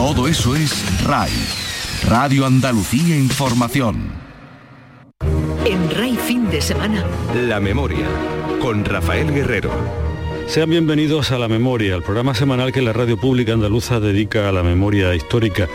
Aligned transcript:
Todo 0.00 0.28
eso 0.28 0.56
es 0.56 1.04
RAI, 1.04 1.30
Radio 2.08 2.46
Andalucía 2.46 3.14
Información. 3.14 4.10
En 5.66 5.90
RAI 5.90 6.16
fin 6.16 6.48
de 6.48 6.62
semana. 6.62 7.04
La 7.34 7.60
memoria, 7.60 8.06
con 8.62 8.82
Rafael 8.86 9.30
Guerrero. 9.30 10.09
Sean 10.50 10.68
bienvenidos 10.68 11.30
a 11.30 11.38
La 11.38 11.46
Memoria, 11.46 11.94
el 11.94 12.02
programa 12.02 12.34
semanal 12.34 12.72
que 12.72 12.82
la 12.82 12.92
radio 12.92 13.16
pública 13.16 13.52
andaluza 13.52 14.00
dedica 14.00 14.48
a 14.48 14.52
la 14.52 14.64
memoria 14.64 15.14
histórica. 15.14 15.68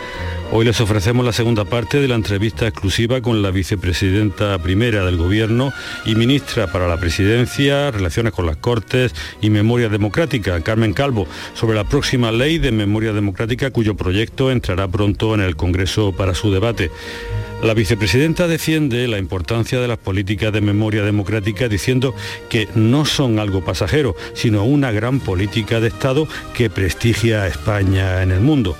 Hoy 0.52 0.66
les 0.66 0.78
ofrecemos 0.82 1.24
la 1.24 1.32
segunda 1.32 1.64
parte 1.64 1.98
de 1.98 2.06
la 2.08 2.14
entrevista 2.14 2.66
exclusiva 2.66 3.22
con 3.22 3.40
la 3.40 3.50
vicepresidenta 3.50 4.58
primera 4.58 5.02
del 5.06 5.16
Gobierno 5.16 5.72
y 6.04 6.14
ministra 6.14 6.70
para 6.70 6.88
la 6.88 7.00
Presidencia, 7.00 7.90
Relaciones 7.90 8.34
con 8.34 8.44
las 8.44 8.58
Cortes 8.58 9.14
y 9.40 9.48
Memoria 9.48 9.88
Democrática, 9.88 10.60
Carmen 10.60 10.92
Calvo, 10.92 11.26
sobre 11.54 11.74
la 11.74 11.84
próxima 11.84 12.30
ley 12.30 12.58
de 12.58 12.70
memoria 12.70 13.14
democrática 13.14 13.70
cuyo 13.70 13.96
proyecto 13.96 14.50
entrará 14.50 14.88
pronto 14.88 15.34
en 15.34 15.40
el 15.40 15.56
Congreso 15.56 16.12
para 16.12 16.34
su 16.34 16.52
debate. 16.52 16.90
La 17.62 17.72
vicepresidenta 17.72 18.48
defiende 18.48 19.08
la 19.08 19.18
importancia 19.18 19.80
de 19.80 19.88
las 19.88 19.96
políticas 19.96 20.52
de 20.52 20.60
memoria 20.60 21.02
democrática 21.02 21.68
diciendo 21.68 22.14
que 22.50 22.68
no 22.74 23.06
son 23.06 23.38
algo 23.38 23.64
pasajero, 23.64 24.14
sino 24.34 24.64
una 24.64 24.92
gran 24.92 25.20
política 25.20 25.80
de 25.80 25.88
Estado 25.88 26.28
que 26.54 26.68
prestigia 26.68 27.42
a 27.42 27.48
España 27.48 28.22
en 28.22 28.30
el 28.30 28.40
mundo. 28.40 28.76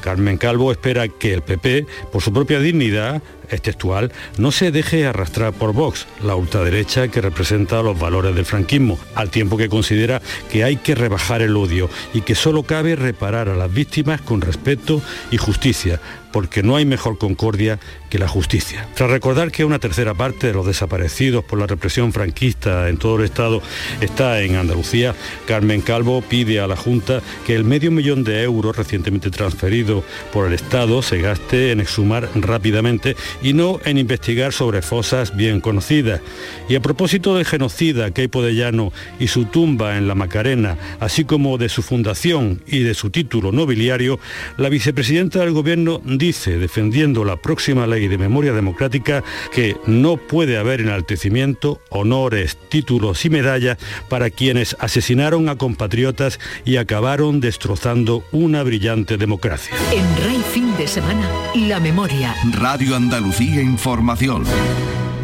Carmen 0.00 0.38
Calvo 0.38 0.72
espera 0.72 1.06
que 1.08 1.34
el 1.34 1.42
PP, 1.42 1.86
por 2.12 2.22
su 2.22 2.32
propia 2.32 2.60
dignidad, 2.60 3.22
es 3.50 3.62
textual, 3.62 4.12
no 4.38 4.52
se 4.52 4.70
deje 4.70 5.06
arrastrar 5.06 5.52
por 5.52 5.72
Vox, 5.72 6.06
la 6.22 6.34
ultraderecha 6.34 7.08
que 7.08 7.20
representa 7.20 7.82
los 7.82 7.98
valores 7.98 8.34
del 8.34 8.44
franquismo, 8.44 8.98
al 9.14 9.30
tiempo 9.30 9.56
que 9.56 9.68
considera 9.68 10.22
que 10.50 10.64
hay 10.64 10.76
que 10.76 10.94
rebajar 10.94 11.42
el 11.42 11.56
odio 11.56 11.88
y 12.12 12.22
que 12.22 12.34
solo 12.34 12.62
cabe 12.62 12.96
reparar 12.96 13.48
a 13.48 13.56
las 13.56 13.72
víctimas 13.72 14.20
con 14.20 14.40
respeto 14.40 15.02
y 15.30 15.36
justicia, 15.36 16.00
porque 16.32 16.64
no 16.64 16.74
hay 16.74 16.84
mejor 16.84 17.16
concordia 17.16 17.78
que 18.10 18.18
la 18.18 18.26
justicia. 18.26 18.88
Tras 18.94 19.08
recordar 19.08 19.52
que 19.52 19.64
una 19.64 19.78
tercera 19.78 20.14
parte 20.14 20.48
de 20.48 20.52
los 20.52 20.66
desaparecidos 20.66 21.44
por 21.44 21.60
la 21.60 21.66
represión 21.68 22.12
franquista 22.12 22.88
en 22.88 22.96
todo 22.96 23.18
el 23.18 23.24
Estado 23.24 23.62
está 24.00 24.40
en 24.42 24.56
Andalucía, 24.56 25.14
Carmen 25.46 25.80
Calvo 25.80 26.22
pide 26.22 26.58
a 26.58 26.66
la 26.66 26.76
Junta 26.76 27.22
que 27.46 27.54
el 27.54 27.62
medio 27.62 27.90
millón 27.92 28.24
de 28.24 28.42
euros 28.42 28.76
recientemente 28.76 29.30
transferido 29.30 30.02
por 30.32 30.48
el 30.48 30.54
Estado 30.54 31.02
se 31.02 31.18
gaste 31.18 31.70
en 31.70 31.80
exhumar 31.80 32.28
rápidamente 32.34 33.14
y 33.42 33.52
no 33.52 33.80
en 33.84 33.98
investigar 33.98 34.52
sobre 34.52 34.82
fosas 34.82 35.36
bien 35.36 35.60
conocidas. 35.60 36.20
Y 36.68 36.76
a 36.76 36.80
propósito 36.80 37.34
del 37.34 37.44
genocida 37.44 38.10
Keipo 38.10 38.42
de 38.42 38.54
Llano 38.54 38.92
y 39.18 39.28
su 39.28 39.46
tumba 39.46 39.96
en 39.96 40.08
la 40.08 40.14
Macarena, 40.14 40.78
así 41.00 41.24
como 41.24 41.58
de 41.58 41.68
su 41.68 41.82
fundación 41.82 42.62
y 42.66 42.80
de 42.80 42.94
su 42.94 43.10
título 43.10 43.52
nobiliario, 43.52 44.18
la 44.56 44.68
vicepresidenta 44.68 45.40
del 45.40 45.52
Gobierno 45.52 46.00
dice, 46.04 46.58
defendiendo 46.58 47.24
la 47.24 47.36
próxima 47.36 47.86
ley 47.86 48.08
de 48.08 48.18
memoria 48.18 48.52
democrática, 48.52 49.22
que 49.52 49.76
no 49.86 50.16
puede 50.16 50.58
haber 50.58 50.80
enaltecimiento, 50.80 51.80
honores, 51.90 52.56
títulos 52.68 53.24
y 53.24 53.30
medallas 53.30 53.78
para 54.08 54.30
quienes 54.30 54.76
asesinaron 54.78 55.48
a 55.48 55.56
compatriotas 55.56 56.38
y 56.64 56.76
acabaron 56.76 57.40
destrozando 57.40 58.24
una 58.32 58.62
brillante 58.62 59.16
democracia. 59.16 59.74
En 59.92 60.24
Rey 60.24 60.42
Fin 60.52 60.76
de 60.76 60.86
Semana, 60.86 61.28
la 61.54 61.80
memoria. 61.80 62.34
Radio 62.52 62.96
Andalucía 62.96 63.23
Información. 63.62 64.44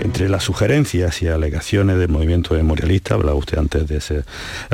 Entre 0.02 0.30
las 0.30 0.44
sugerencias 0.44 1.20
y 1.20 1.28
alegaciones 1.28 1.98
del 1.98 2.08
movimiento 2.08 2.54
memorialista, 2.54 3.14
hablaba 3.14 3.36
usted 3.36 3.58
antes 3.58 3.86
de 3.86 3.98
esas 3.98 4.24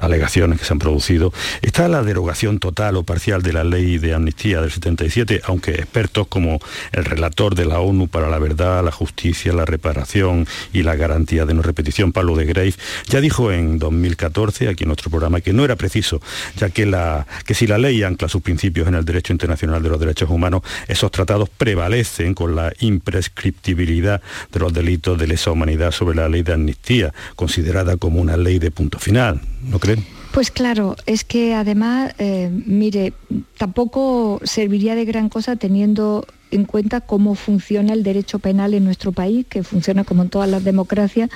alegaciones 0.01 0.59
que 0.61 0.65
se 0.65 0.73
han 0.73 0.79
producido, 0.79 1.33
está 1.63 1.89
la 1.89 2.05
derogación 2.05 2.61
total 2.61 2.97
o 2.97 3.03
parcial 3.03 3.43
de 3.43 3.53
la 3.53 3.65
ley 3.65 3.99
de 3.99 4.15
amnistía 4.15 4.61
del 4.61 4.71
77, 4.71 5.43
aunque 5.45 5.73
expertos 5.73 6.29
como 6.29 6.61
el 6.93 7.05
relator 7.05 7.57
de 7.57 7.65
la 7.65 7.81
ONU 7.81 8.07
para 8.07 8.29
la 8.29 8.39
verdad, 8.39 8.85
la 8.85 8.93
justicia, 8.93 9.53
la 9.53 9.65
reparación 9.65 10.47
y 10.73 10.85
la 10.85 10.95
garantía 10.95 11.45
de 11.45 11.55
no 11.55 11.63
repetición, 11.63 12.13
Pablo 12.13 12.37
de 12.37 12.45
Grave, 12.45 12.75
ya 13.09 13.21
dijo 13.21 13.51
en 13.51 13.81
2014, 13.81 14.69
aquí 14.69 14.85
en 14.85 14.89
nuestro 14.89 15.11
programa, 15.11 15.41
que 15.41 15.53
no 15.53 15.65
era 15.65 15.75
preciso, 15.75 16.21
ya 16.57 16.71
que, 16.71 16.87
la, 16.87 17.27
que 17.45 17.55
si 17.55 17.67
la 17.67 17.79
ley 17.79 18.05
ancla 18.05 18.29
sus 18.29 18.43
principios 18.43 18.87
en 18.87 18.95
el 18.95 19.05
derecho 19.05 19.33
internacional 19.33 19.83
de 19.83 19.89
los 19.89 19.99
derechos 19.99 20.31
humanos, 20.31 20.63
esos 20.87 21.11
tratados 21.11 21.49
prevalecen 21.49 22.35
con 22.35 22.55
la 22.55 22.73
imprescriptibilidad 22.79 24.23
de 24.53 24.61
los 24.61 24.73
delitos 24.73 25.16
de 25.17 25.27
lesa 25.27 25.51
humanidad 25.51 25.91
sobre 25.91 26.17
la 26.17 26.29
ley 26.29 26.43
de 26.43 26.53
amnistía, 26.53 27.13
considerada 27.35 27.97
como 27.97 28.21
una 28.21 28.37
ley 28.37 28.59
de 28.59 28.71
punto 28.71 28.99
final, 28.99 29.41
¿no 29.63 29.79
creen? 29.79 30.05
Pues 30.33 30.51
claro, 30.51 30.97
es 31.07 31.25
que 31.25 31.55
además, 31.55 32.13
eh, 32.19 32.51
mire, 32.67 33.15
tampoco 33.57 34.41
serviría 34.45 34.95
de 34.95 35.05
gran 35.05 35.29
cosa 35.29 35.57
teniendo 35.57 36.27
en 36.51 36.65
cuenta 36.65 37.01
cómo 37.01 37.35
funciona 37.35 37.93
el 37.93 38.03
derecho 38.03 38.39
penal 38.39 38.75
en 38.75 38.85
nuestro 38.85 39.13
país, 39.13 39.47
que 39.49 39.63
funciona 39.63 40.05
como 40.05 40.23
en 40.23 40.29
todas 40.29 40.49
las 40.51 40.63
democracias, 40.63 41.31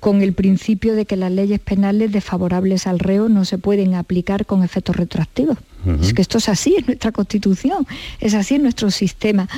con 0.00 0.22
el 0.22 0.32
principio 0.32 0.94
de 0.94 1.06
que 1.06 1.16
las 1.16 1.32
leyes 1.32 1.58
penales 1.58 2.12
desfavorables 2.12 2.86
al 2.86 3.00
reo 3.00 3.28
no 3.28 3.44
se 3.44 3.58
pueden 3.58 3.94
aplicar 3.94 4.46
con 4.46 4.62
efectos 4.62 4.96
retroactivos. 4.96 5.58
Es 6.00 6.12
que 6.12 6.22
esto 6.22 6.38
es 6.38 6.48
así 6.48 6.74
en 6.78 6.86
nuestra 6.86 7.12
Constitución, 7.12 7.86
es 8.20 8.34
así 8.34 8.56
en 8.56 8.62
nuestro 8.62 8.90
sistema. 8.90 9.48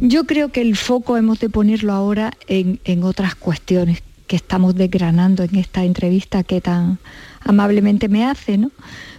Yo 0.00 0.24
creo 0.24 0.50
que 0.50 0.60
el 0.60 0.76
foco 0.76 1.16
hemos 1.16 1.40
de 1.40 1.48
ponerlo 1.48 1.92
ahora 1.92 2.32
en, 2.48 2.80
en 2.84 3.02
otras 3.02 3.34
cuestiones 3.34 4.02
que 4.26 4.36
estamos 4.36 4.74
desgranando 4.74 5.42
en 5.42 5.56
esta 5.56 5.84
entrevista 5.84 6.42
que 6.42 6.60
tan 6.60 6.98
amablemente 7.40 8.08
me 8.08 8.24
hace, 8.24 8.58
¿no? 8.58 8.70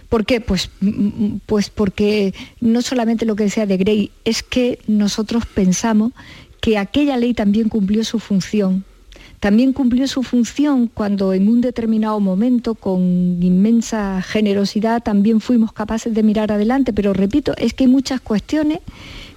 ¿Por 0.08 0.24
qué? 0.24 0.40
Pues, 0.40 0.70
pues 1.46 1.68
porque 1.68 2.32
no 2.60 2.80
solamente 2.82 3.26
lo 3.26 3.36
que 3.36 3.44
decía 3.44 3.66
de 3.66 3.76
Grey, 3.76 4.10
es 4.24 4.42
que 4.42 4.78
nosotros 4.86 5.44
pensamos 5.46 6.12
que 6.60 6.78
aquella 6.78 7.16
ley 7.16 7.34
también 7.34 7.68
cumplió 7.68 8.04
su 8.04 8.18
función. 8.18 8.84
También 9.40 9.72
cumplió 9.72 10.08
su 10.08 10.22
función 10.22 10.90
cuando 10.92 11.32
en 11.32 11.48
un 11.48 11.60
determinado 11.60 12.18
momento, 12.20 12.74
con 12.74 13.02
inmensa 13.40 14.20
generosidad, 14.22 15.02
también 15.02 15.40
fuimos 15.40 15.72
capaces 15.72 16.12
de 16.12 16.22
mirar 16.22 16.50
adelante. 16.50 16.92
Pero 16.92 17.12
repito, 17.12 17.54
es 17.56 17.74
que 17.74 17.84
hay 17.84 17.90
muchas 17.90 18.20
cuestiones 18.20 18.80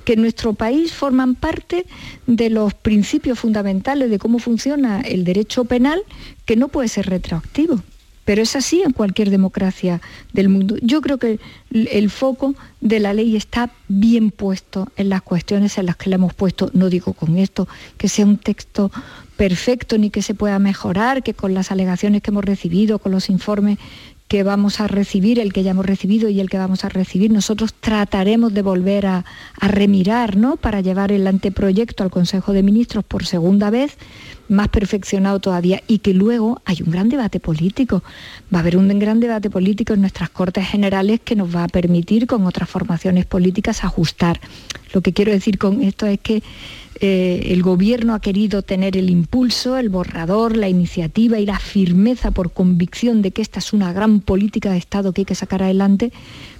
que 0.03 0.13
en 0.13 0.21
nuestro 0.21 0.53
país 0.53 0.93
forman 0.93 1.35
parte 1.35 1.85
de 2.27 2.49
los 2.49 2.73
principios 2.73 3.39
fundamentales 3.39 4.09
de 4.09 4.19
cómo 4.19 4.39
funciona 4.39 5.01
el 5.01 5.23
derecho 5.23 5.65
penal, 5.65 6.01
que 6.45 6.55
no 6.55 6.67
puede 6.67 6.87
ser 6.87 7.07
retroactivo. 7.07 7.81
Pero 8.23 8.43
es 8.43 8.55
así 8.55 8.83
en 8.83 8.93
cualquier 8.93 9.31
democracia 9.31 9.99
del 10.31 10.47
mundo. 10.49 10.75
Yo 10.81 11.01
creo 11.01 11.17
que 11.17 11.39
el 11.71 12.09
foco 12.09 12.53
de 12.79 12.99
la 12.99 13.13
ley 13.13 13.35
está 13.35 13.71
bien 13.87 14.29
puesto 14.29 14.87
en 14.95 15.09
las 15.09 15.23
cuestiones 15.23 15.77
en 15.77 15.87
las 15.87 15.97
que 15.97 16.09
le 16.09 16.15
hemos 16.15 16.33
puesto. 16.33 16.69
No 16.73 16.89
digo 16.89 17.13
con 17.13 17.37
esto 17.37 17.67
que 17.97 18.07
sea 18.07 18.25
un 18.25 18.37
texto 18.37 18.91
perfecto 19.41 19.97
ni 19.97 20.11
que 20.11 20.21
se 20.21 20.35
pueda 20.35 20.59
mejorar, 20.59 21.23
que 21.23 21.33
con 21.33 21.55
las 21.55 21.71
alegaciones 21.71 22.21
que 22.21 22.29
hemos 22.29 22.45
recibido, 22.45 22.99
con 22.99 23.11
los 23.11 23.27
informes 23.27 23.79
que 24.27 24.43
vamos 24.43 24.79
a 24.79 24.87
recibir, 24.87 25.39
el 25.39 25.51
que 25.51 25.63
ya 25.63 25.71
hemos 25.71 25.87
recibido 25.87 26.29
y 26.29 26.39
el 26.39 26.47
que 26.47 26.59
vamos 26.59 26.85
a 26.85 26.89
recibir, 26.89 27.31
nosotros 27.31 27.73
trataremos 27.73 28.53
de 28.53 28.61
volver 28.61 29.07
a, 29.07 29.25
a 29.59 29.67
remirar, 29.67 30.37
¿no? 30.37 30.57
Para 30.57 30.81
llevar 30.81 31.11
el 31.11 31.25
anteproyecto 31.25 32.03
al 32.03 32.11
Consejo 32.11 32.53
de 32.53 32.61
Ministros 32.61 33.03
por 33.03 33.25
segunda 33.25 33.71
vez, 33.71 33.97
más 34.47 34.67
perfeccionado 34.67 35.39
todavía, 35.39 35.81
y 35.87 35.97
que 35.97 36.13
luego 36.13 36.61
hay 36.65 36.83
un 36.85 36.91
gran 36.91 37.09
debate 37.09 37.39
político. 37.39 38.03
Va 38.53 38.59
a 38.59 38.61
haber 38.61 38.77
un 38.77 38.87
gran 38.99 39.19
debate 39.19 39.49
político 39.49 39.95
en 39.95 40.01
nuestras 40.01 40.29
Cortes 40.29 40.67
Generales 40.67 41.19
que 41.19 41.35
nos 41.35 41.53
va 41.53 41.63
a 41.63 41.67
permitir 41.67 42.27
con 42.27 42.45
otras 42.45 42.69
formaciones 42.69 43.25
políticas 43.25 43.83
ajustar. 43.83 44.39
Lo 44.93 45.01
que 45.01 45.13
quiero 45.13 45.31
decir 45.31 45.57
con 45.57 45.81
esto 45.81 46.05
es 46.05 46.19
que 46.19 46.43
eh, 47.03 47.51
el 47.51 47.63
gobierno 47.63 48.13
ha 48.13 48.19
querido 48.19 48.61
tener 48.61 48.95
el 48.95 49.09
impulso, 49.09 49.75
el 49.75 49.89
borrador, 49.89 50.55
la 50.55 50.69
iniciativa 50.69 51.39
y 51.39 51.47
la 51.47 51.57
firmeza 51.57 52.29
por 52.29 52.53
convicción 52.53 53.23
de 53.23 53.31
que 53.31 53.41
esta 53.41 53.57
es 53.57 53.73
una 53.73 53.91
gran 53.91 54.19
política 54.19 54.71
de 54.71 54.77
Estado 54.77 55.11
que 55.11 55.21
hay 55.21 55.25
que 55.25 55.33
sacar 55.33 55.63
adelante, 55.63 56.11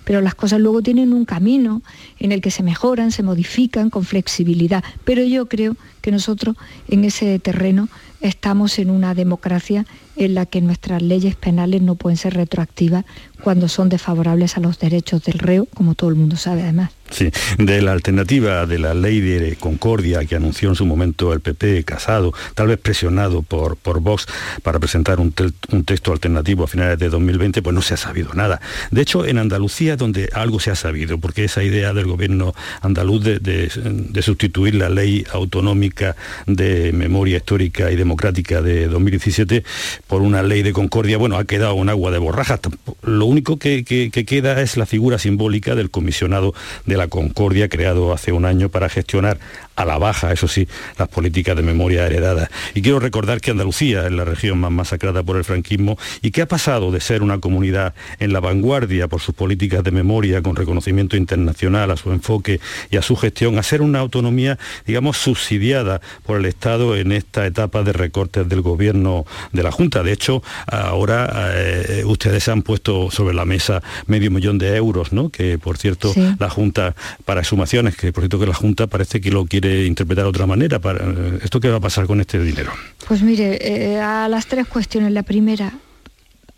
pero 0.03 0.19
las 0.19 0.33
cosas 0.33 0.59
luego 0.59 0.81
tienen 0.81 1.13
un 1.13 1.25
camino 1.25 1.83
en 2.17 2.31
el 2.31 2.41
que 2.41 2.49
se 2.49 2.63
mejoran, 2.63 3.11
se 3.11 3.21
modifican 3.21 3.91
con 3.91 4.03
flexibilidad. 4.03 4.83
Pero 5.03 5.23
yo 5.23 5.45
creo 5.45 5.75
que 6.01 6.11
nosotros 6.11 6.55
en 6.87 7.05
ese 7.05 7.37
terreno 7.37 7.87
estamos 8.21 8.79
en 8.79 8.89
una 8.89 9.13
democracia 9.13 9.85
en 10.15 10.35
la 10.35 10.45
que 10.45 10.61
nuestras 10.61 11.01
leyes 11.01 11.35
penales 11.35 11.81
no 11.81 11.95
pueden 11.95 12.17
ser 12.17 12.35
retroactivas 12.35 13.05
cuando 13.41 13.67
son 13.67 13.89
desfavorables 13.89 14.57
a 14.57 14.59
los 14.59 14.77
derechos 14.77 15.23
del 15.23 15.39
reo, 15.39 15.67
como 15.73 15.95
todo 15.95 16.09
el 16.09 16.15
mundo 16.15 16.35
sabe 16.35 16.61
además. 16.61 16.91
Sí, 17.09 17.29
de 17.57 17.81
la 17.81 17.91
alternativa 17.91 18.65
de 18.65 18.79
la 18.79 18.93
ley 18.93 19.19
de 19.19 19.57
concordia 19.57 20.23
que 20.23 20.35
anunció 20.35 20.69
en 20.69 20.75
su 20.75 20.85
momento 20.85 21.33
el 21.33 21.41
PP 21.41 21.83
Casado, 21.83 22.33
tal 22.55 22.67
vez 22.67 22.77
presionado 22.77 23.41
por, 23.41 23.75
por 23.75 23.99
Vox 23.99 24.27
para 24.63 24.79
presentar 24.79 25.19
un, 25.19 25.33
un, 25.71 25.83
texto 25.83 26.13
alternativo 26.13 26.63
a 26.63 26.67
finales 26.67 26.99
de 26.99 27.09
2020, 27.09 27.61
pues 27.61 27.73
no 27.73 27.81
se 27.81 27.95
ha 27.95 27.97
sabido 27.97 28.33
nada. 28.33 28.61
De 28.91 29.01
hecho, 29.01 29.25
en 29.25 29.39
Andalucía 29.39 29.97
donde 29.97 30.29
algo 30.33 30.61
se 30.61 30.71
ha 30.71 30.75
sabido, 30.75 31.17
porque 31.17 31.43
esa 31.43 31.63
idea 31.63 31.91
del 31.91 32.05
gobierno 32.05 32.53
andaluz 32.81 33.23
de, 33.23 33.39
de, 33.39 33.69
de 33.75 34.21
sustituir 34.21 34.75
la 34.75 34.89
ley 34.89 35.25
autonómica 35.33 36.15
de 36.45 36.93
memoria 36.93 37.37
histórica 37.37 37.91
y 37.91 37.97
democrática 37.97 38.10
democrática 38.11 38.61
de 38.61 38.89
2017 38.89 39.63
por 40.05 40.21
una 40.21 40.43
ley 40.43 40.63
de 40.63 40.73
concordia, 40.73 41.17
bueno, 41.17 41.37
ha 41.37 41.45
quedado 41.45 41.75
un 41.75 41.87
agua 41.87 42.11
de 42.11 42.17
borrajas. 42.17 42.59
Lo 43.03 43.25
único 43.25 43.57
que, 43.57 43.85
queda 43.85 44.61
es 44.61 44.75
la 44.75 44.85
figura 44.85 45.17
simbólica 45.17 45.75
del 45.75 45.89
comisionado 45.89 46.53
de 46.85 46.97
la 46.97 47.07
concordia 47.07 47.69
creado 47.69 48.11
hace 48.11 48.33
un 48.33 48.43
año 48.43 48.67
para 48.67 48.89
gestionar 48.89 49.39
a 49.75 49.85
la 49.85 49.97
baja, 49.97 50.31
eso 50.31 50.47
sí, 50.47 50.67
las 50.97 51.07
políticas 51.07 51.55
de 51.55 51.61
memoria 51.61 52.05
heredadas. 52.05 52.49
Y 52.73 52.81
quiero 52.81 52.99
recordar 52.99 53.41
que 53.41 53.51
Andalucía 53.51 54.05
es 54.05 54.11
la 54.11 54.25
región 54.25 54.59
más 54.59 54.71
masacrada 54.71 55.23
por 55.23 55.37
el 55.37 55.43
franquismo 55.43 55.97
y 56.21 56.31
que 56.31 56.41
ha 56.41 56.47
pasado 56.47 56.91
de 56.91 56.99
ser 56.99 57.21
una 57.23 57.39
comunidad 57.39 57.93
en 58.19 58.33
la 58.33 58.39
vanguardia 58.39 59.07
por 59.07 59.21
sus 59.21 59.35
políticas 59.35 59.83
de 59.83 59.91
memoria 59.91 60.41
con 60.41 60.55
reconocimiento 60.55 61.17
internacional 61.17 61.91
a 61.91 61.97
su 61.97 62.11
enfoque 62.11 62.59
y 62.89 62.97
a 62.97 63.01
su 63.01 63.15
gestión 63.15 63.57
a 63.57 63.63
ser 63.63 63.81
una 63.81 63.99
autonomía, 63.99 64.57
digamos, 64.85 65.17
subsidiada 65.17 66.01
por 66.25 66.37
el 66.37 66.45
Estado 66.45 66.95
en 66.95 67.11
esta 67.11 67.45
etapa 67.45 67.83
de 67.83 67.93
recortes 67.93 68.47
del 68.47 68.61
gobierno 68.61 69.25
de 69.51 69.63
la 69.63 69.71
Junta. 69.71 70.03
De 70.03 70.11
hecho, 70.11 70.43
ahora 70.67 71.51
eh, 71.53 72.03
ustedes 72.05 72.47
han 72.49 72.61
puesto 72.61 73.09
sobre 73.11 73.33
la 73.33 73.45
mesa 73.45 73.81
medio 74.07 74.31
millón 74.31 74.57
de 74.57 74.75
euros, 74.75 75.13
¿no? 75.13 75.29
Que 75.29 75.57
por 75.57 75.77
cierto 75.77 76.13
la 76.39 76.49
Junta 76.49 76.95
para 77.25 77.41
exhumaciones, 77.41 77.95
que 77.95 78.11
por 78.11 78.23
cierto 78.23 78.39
que 78.39 78.47
la 78.47 78.53
Junta 78.53 78.87
parece 78.87 79.21
que 79.21 79.31
lo 79.31 79.45
quiere 79.45 79.60
interpretar 79.85 80.25
de 80.25 80.29
otra 80.29 80.45
manera. 80.45 80.79
Para, 80.79 81.01
¿Esto 81.43 81.59
qué 81.59 81.69
va 81.69 81.77
a 81.77 81.79
pasar 81.79 82.07
con 82.07 82.21
este 82.21 82.39
dinero? 82.39 82.71
Pues 83.07 83.21
mire, 83.21 83.59
eh, 83.61 83.99
a 83.99 84.27
las 84.27 84.47
tres 84.47 84.67
cuestiones. 84.67 85.11
La 85.11 85.23
primera, 85.23 85.73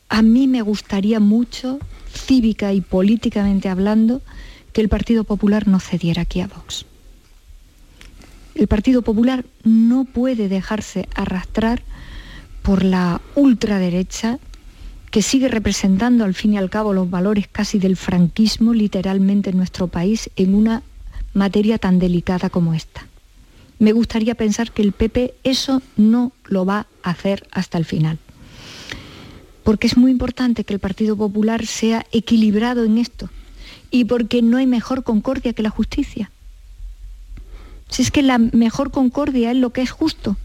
a 0.09 0.21
mí 0.21 0.47
me 0.47 0.61
gustaría 0.61 1.19
mucho, 1.19 1.79
cívica 2.13 2.73
y 2.73 2.81
políticamente 2.81 3.69
hablando, 3.69 4.21
que 4.71 4.81
el 4.81 4.89
Partido 4.89 5.23
Popular 5.23 5.67
no 5.67 5.79
cediera 5.79 6.23
aquí 6.23 6.41
a 6.41 6.47
Vox. 6.47 6.85
El 8.55 8.67
Partido 8.67 9.01
Popular 9.01 9.45
no 9.63 10.05
puede 10.05 10.47
dejarse 10.47 11.07
arrastrar 11.15 11.81
por 12.61 12.83
la 12.83 13.21
ultraderecha 13.35 14.39
que 15.13 15.21
sigue 15.21 15.47
representando 15.47 16.23
al 16.23 16.33
fin 16.33 16.53
y 16.53 16.57
al 16.57 16.69
cabo 16.69 16.93
los 16.93 17.09
valores 17.09 17.47
casi 17.47 17.77
del 17.77 17.97
franquismo 17.97 18.73
literalmente 18.73 19.51
en 19.51 19.57
nuestro 19.57 19.87
país 19.87 20.31
en 20.35 20.55
una 20.55 20.81
materia 21.33 21.77
tan 21.77 21.99
delicada 21.99 22.49
como 22.49 22.73
esta. 22.73 23.07
Me 23.79 23.91
gustaría 23.91 24.35
pensar 24.35 24.71
que 24.71 24.81
el 24.81 24.91
PP 24.91 25.33
eso 25.43 25.81
no 25.97 26.31
lo 26.45 26.65
va 26.65 26.87
a 27.01 27.09
hacer 27.09 27.47
hasta 27.51 27.77
el 27.77 27.85
final. 27.85 28.19
Porque 29.63 29.87
es 29.87 29.97
muy 29.97 30.11
importante 30.11 30.63
que 30.63 30.73
el 30.73 30.79
Partido 30.79 31.15
Popular 31.15 31.65
sea 31.65 32.05
equilibrado 32.11 32.83
en 32.83 32.97
esto 32.97 33.29
y 33.91 34.05
porque 34.05 34.41
no 34.41 34.57
hay 34.57 34.67
mejor 34.67 35.03
concordia 35.03 35.53
que 35.53 35.63
la 35.63 35.69
justicia. 35.69 36.31
Si 37.89 38.01
es 38.01 38.11
que 38.11 38.21
la 38.21 38.37
mejor 38.37 38.91
concordia 38.91 39.51
es 39.51 39.57
lo 39.57 39.71
que 39.71 39.81
es 39.81 39.91
justo, 39.91 40.37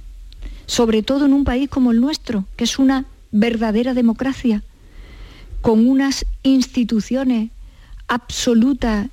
sobre 0.67 1.03
todo 1.03 1.27
en 1.27 1.33
un 1.33 1.45
país 1.45 1.69
como 1.69 1.93
el 1.93 2.01
nuestro, 2.01 2.45
que 2.57 2.65
es 2.65 2.79
una 2.79 3.07
verdadera 3.33 3.95
democracia, 3.95 4.63
con 5.61 5.89
unas 5.89 6.27
instituciones 6.43 7.51
absolutas 8.07 9.09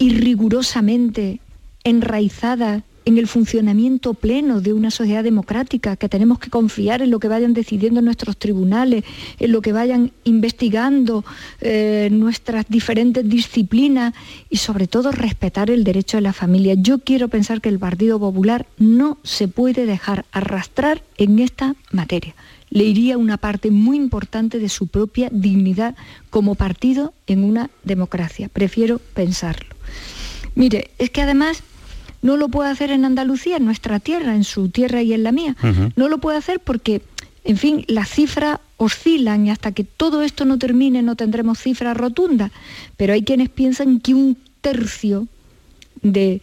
y 0.00 0.14
rigurosamente 0.14 1.40
enraizada 1.84 2.82
en 3.04 3.18
el 3.18 3.26
funcionamiento 3.26 4.14
pleno 4.14 4.60
de 4.62 4.72
una 4.72 4.90
sociedad 4.90 5.22
democrática, 5.22 5.96
que 5.96 6.08
tenemos 6.08 6.38
que 6.38 6.48
confiar 6.48 7.02
en 7.02 7.10
lo 7.10 7.18
que 7.18 7.28
vayan 7.28 7.52
decidiendo 7.52 8.00
nuestros 8.00 8.38
tribunales, 8.38 9.04
en 9.38 9.52
lo 9.52 9.60
que 9.60 9.72
vayan 9.72 10.12
investigando 10.24 11.24
eh, 11.60 12.08
nuestras 12.10 12.66
diferentes 12.68 13.28
disciplinas 13.28 14.14
y 14.48 14.56
sobre 14.56 14.86
todo 14.86 15.12
respetar 15.12 15.70
el 15.70 15.84
derecho 15.84 16.16
de 16.16 16.22
la 16.22 16.32
familia. 16.32 16.74
Yo 16.78 16.98
quiero 16.98 17.28
pensar 17.28 17.60
que 17.60 17.68
el 17.68 17.78
Partido 17.78 18.18
Popular 18.18 18.66
no 18.78 19.18
se 19.22 19.48
puede 19.48 19.84
dejar 19.84 20.24
arrastrar 20.32 21.02
en 21.18 21.40
esta 21.40 21.74
materia. 21.92 22.34
Le 22.70 22.84
iría 22.84 23.18
una 23.18 23.36
parte 23.36 23.70
muy 23.70 23.96
importante 23.96 24.58
de 24.58 24.68
su 24.68 24.86
propia 24.86 25.28
dignidad 25.30 25.94
como 26.30 26.54
partido 26.54 27.12
en 27.26 27.44
una 27.44 27.68
democracia. 27.84 28.48
Prefiero 28.48 28.98
pensarlo. 29.12 29.79
Mire, 30.54 30.90
es 30.98 31.10
que 31.10 31.22
además 31.22 31.62
no 32.22 32.36
lo 32.36 32.48
puede 32.48 32.70
hacer 32.70 32.90
en 32.90 33.04
Andalucía, 33.04 33.56
en 33.56 33.64
nuestra 33.64 34.00
tierra, 34.00 34.34
en 34.34 34.44
su 34.44 34.68
tierra 34.68 35.02
y 35.02 35.12
en 35.12 35.22
la 35.22 35.32
mía. 35.32 35.56
No 35.96 36.08
lo 36.08 36.18
puede 36.18 36.38
hacer 36.38 36.60
porque, 36.60 37.02
en 37.44 37.56
fin, 37.56 37.84
las 37.88 38.10
cifras 38.10 38.60
oscilan 38.76 39.46
y 39.46 39.50
hasta 39.50 39.72
que 39.72 39.84
todo 39.84 40.22
esto 40.22 40.44
no 40.44 40.58
termine 40.58 41.02
no 41.02 41.16
tendremos 41.16 41.58
cifras 41.58 41.96
rotundas. 41.96 42.50
Pero 42.96 43.12
hay 43.12 43.22
quienes 43.22 43.48
piensan 43.48 44.00
que 44.00 44.14
un 44.14 44.36
tercio 44.60 45.28
de, 46.02 46.42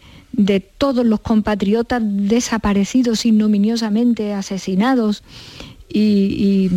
todos 0.78 1.04
los 1.04 1.20
compatriotas 1.20 2.02
desaparecidos 2.04 3.24
ignominiosamente, 3.26 4.34
asesinados 4.34 5.22
y, 5.88 6.70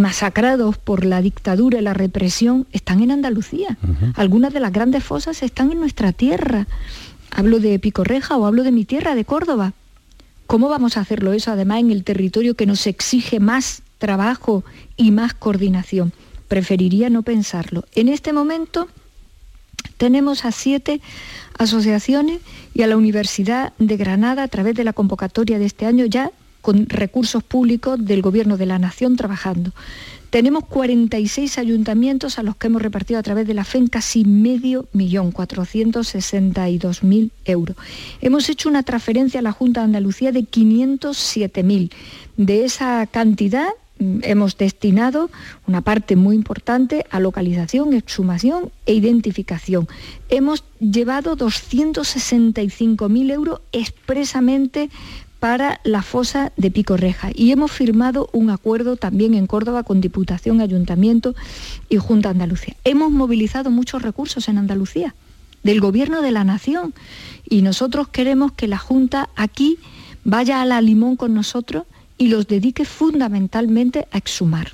masacrados 0.00 0.78
por 0.78 1.04
la 1.04 1.22
dictadura 1.22 1.78
y 1.78 1.82
la 1.82 1.94
represión 1.94 2.66
están 2.72 3.02
en 3.02 3.10
Andalucía. 3.10 3.78
Algunas 4.14 4.52
de 4.52 4.60
las 4.60 4.72
grandes 4.72 5.04
fosas 5.04 5.42
están 5.42 5.72
en 5.72 5.80
nuestra 5.80 6.12
tierra. 6.12 6.66
Hablo 7.30 7.58
de 7.58 7.78
Picorreja 7.78 8.36
o 8.36 8.46
hablo 8.46 8.62
de 8.62 8.72
mi 8.72 8.84
tierra, 8.84 9.14
de 9.14 9.24
Córdoba. 9.24 9.72
¿Cómo 10.46 10.68
vamos 10.68 10.96
a 10.96 11.00
hacerlo 11.00 11.32
eso 11.32 11.50
además 11.50 11.80
en 11.80 11.90
el 11.90 12.04
territorio 12.04 12.54
que 12.54 12.66
nos 12.66 12.86
exige 12.86 13.40
más 13.40 13.82
trabajo 13.98 14.64
y 14.96 15.10
más 15.10 15.34
coordinación? 15.34 16.12
Preferiría 16.48 17.10
no 17.10 17.22
pensarlo. 17.22 17.84
En 17.94 18.08
este 18.08 18.32
momento 18.32 18.88
tenemos 19.96 20.44
a 20.44 20.52
siete 20.52 21.00
asociaciones 21.58 22.40
y 22.74 22.82
a 22.82 22.86
la 22.86 22.96
Universidad 22.96 23.72
de 23.78 23.96
Granada 23.96 24.42
a 24.42 24.48
través 24.48 24.74
de 24.74 24.84
la 24.84 24.92
convocatoria 24.92 25.58
de 25.58 25.66
este 25.66 25.86
año 25.86 26.04
ya 26.04 26.30
con 26.64 26.88
recursos 26.88 27.44
públicos 27.44 28.02
del 28.02 28.22
Gobierno 28.22 28.56
de 28.56 28.64
la 28.64 28.78
Nación 28.78 29.16
trabajando. 29.16 29.72
Tenemos 30.30 30.64
46 30.64 31.58
ayuntamientos 31.58 32.38
a 32.38 32.42
los 32.42 32.56
que 32.56 32.68
hemos 32.68 32.80
repartido 32.80 33.20
a 33.20 33.22
través 33.22 33.46
de 33.46 33.52
la 33.52 33.64
FEN 33.64 33.88
casi 33.88 34.24
medio 34.24 34.88
millón, 34.94 35.30
462.000 35.30 37.30
euros. 37.44 37.76
Hemos 38.22 38.48
hecho 38.48 38.70
una 38.70 38.82
transferencia 38.82 39.40
a 39.40 39.42
la 39.42 39.52
Junta 39.52 39.80
de 39.80 39.84
Andalucía 39.84 40.32
de 40.32 40.40
507.000. 40.40 41.92
De 42.38 42.64
esa 42.64 43.06
cantidad 43.08 43.68
mm, 43.98 44.20
hemos 44.22 44.56
destinado 44.56 45.28
una 45.66 45.82
parte 45.82 46.16
muy 46.16 46.34
importante 46.34 47.04
a 47.10 47.20
localización, 47.20 47.92
exhumación 47.92 48.72
e 48.86 48.94
identificación. 48.94 49.86
Hemos 50.30 50.64
llevado 50.80 51.36
265.000 51.36 53.32
euros 53.32 53.60
expresamente 53.70 54.88
para 55.44 55.78
la 55.84 56.00
fosa 56.00 56.52
de 56.56 56.70
Pico 56.70 56.96
Reja 56.96 57.28
y 57.34 57.50
hemos 57.50 57.70
firmado 57.70 58.30
un 58.32 58.48
acuerdo 58.48 58.96
también 58.96 59.34
en 59.34 59.46
Córdoba 59.46 59.82
con 59.82 60.00
Diputación, 60.00 60.62
Ayuntamiento 60.62 61.34
y 61.90 61.98
Junta 61.98 62.30
Andalucía. 62.30 62.76
Hemos 62.82 63.10
movilizado 63.10 63.70
muchos 63.70 64.00
recursos 64.00 64.48
en 64.48 64.56
Andalucía 64.56 65.14
del 65.62 65.82
Gobierno 65.82 66.22
de 66.22 66.30
la 66.30 66.44
Nación 66.44 66.94
y 67.46 67.60
nosotros 67.60 68.08
queremos 68.08 68.52
que 68.52 68.68
la 68.68 68.78
Junta 68.78 69.28
aquí 69.36 69.76
vaya 70.24 70.62
a 70.62 70.64
la 70.64 70.80
limón 70.80 71.14
con 71.16 71.34
nosotros 71.34 71.84
y 72.16 72.28
los 72.28 72.48
dedique 72.48 72.86
fundamentalmente 72.86 74.08
a 74.12 74.16
exhumar. 74.16 74.68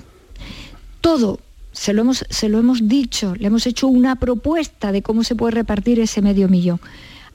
Todo 1.01 1.41
se 1.73 1.91
lo, 1.91 2.03
hemos, 2.03 2.23
se 2.29 2.47
lo 2.47 2.59
hemos 2.59 2.87
dicho, 2.87 3.35
le 3.35 3.47
hemos 3.47 3.67
hecho 3.67 3.89
una 3.89 4.15
propuesta 4.15 4.93
de 4.93 5.01
cómo 5.01 5.25
se 5.25 5.35
puede 5.35 5.51
repartir 5.51 5.99
ese 5.99 6.21
medio 6.21 6.47
millón. 6.47 6.79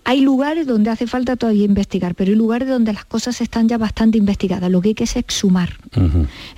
Hay 0.08 0.20
lugares 0.20 0.68
donde 0.68 0.88
hace 0.90 1.08
falta 1.08 1.34
todavía 1.34 1.64
investigar, 1.64 2.14
pero 2.14 2.30
hay 2.30 2.36
lugares 2.36 2.68
donde 2.68 2.92
las 2.92 3.04
cosas 3.04 3.40
están 3.40 3.68
ya 3.68 3.76
bastante 3.76 4.16
investigadas. 4.16 4.70
Lo 4.70 4.80
que 4.80 4.90
hay 4.90 4.94
que 4.94 5.02
es 5.02 5.16
exhumar. 5.16 5.70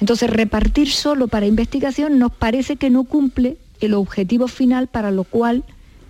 Entonces, 0.01 0.29
repartir 0.29 0.91
solo 0.91 1.29
para 1.29 1.47
investigación 1.47 2.19
nos 2.19 2.31
parece 2.31 2.77
que 2.77 2.91
no 2.91 3.05
cumple 3.05 3.57
el 3.81 3.95
objetivo 3.95 4.49
final 4.49 4.89
para 4.89 5.11
lo 5.11 5.25
cual 5.25 5.65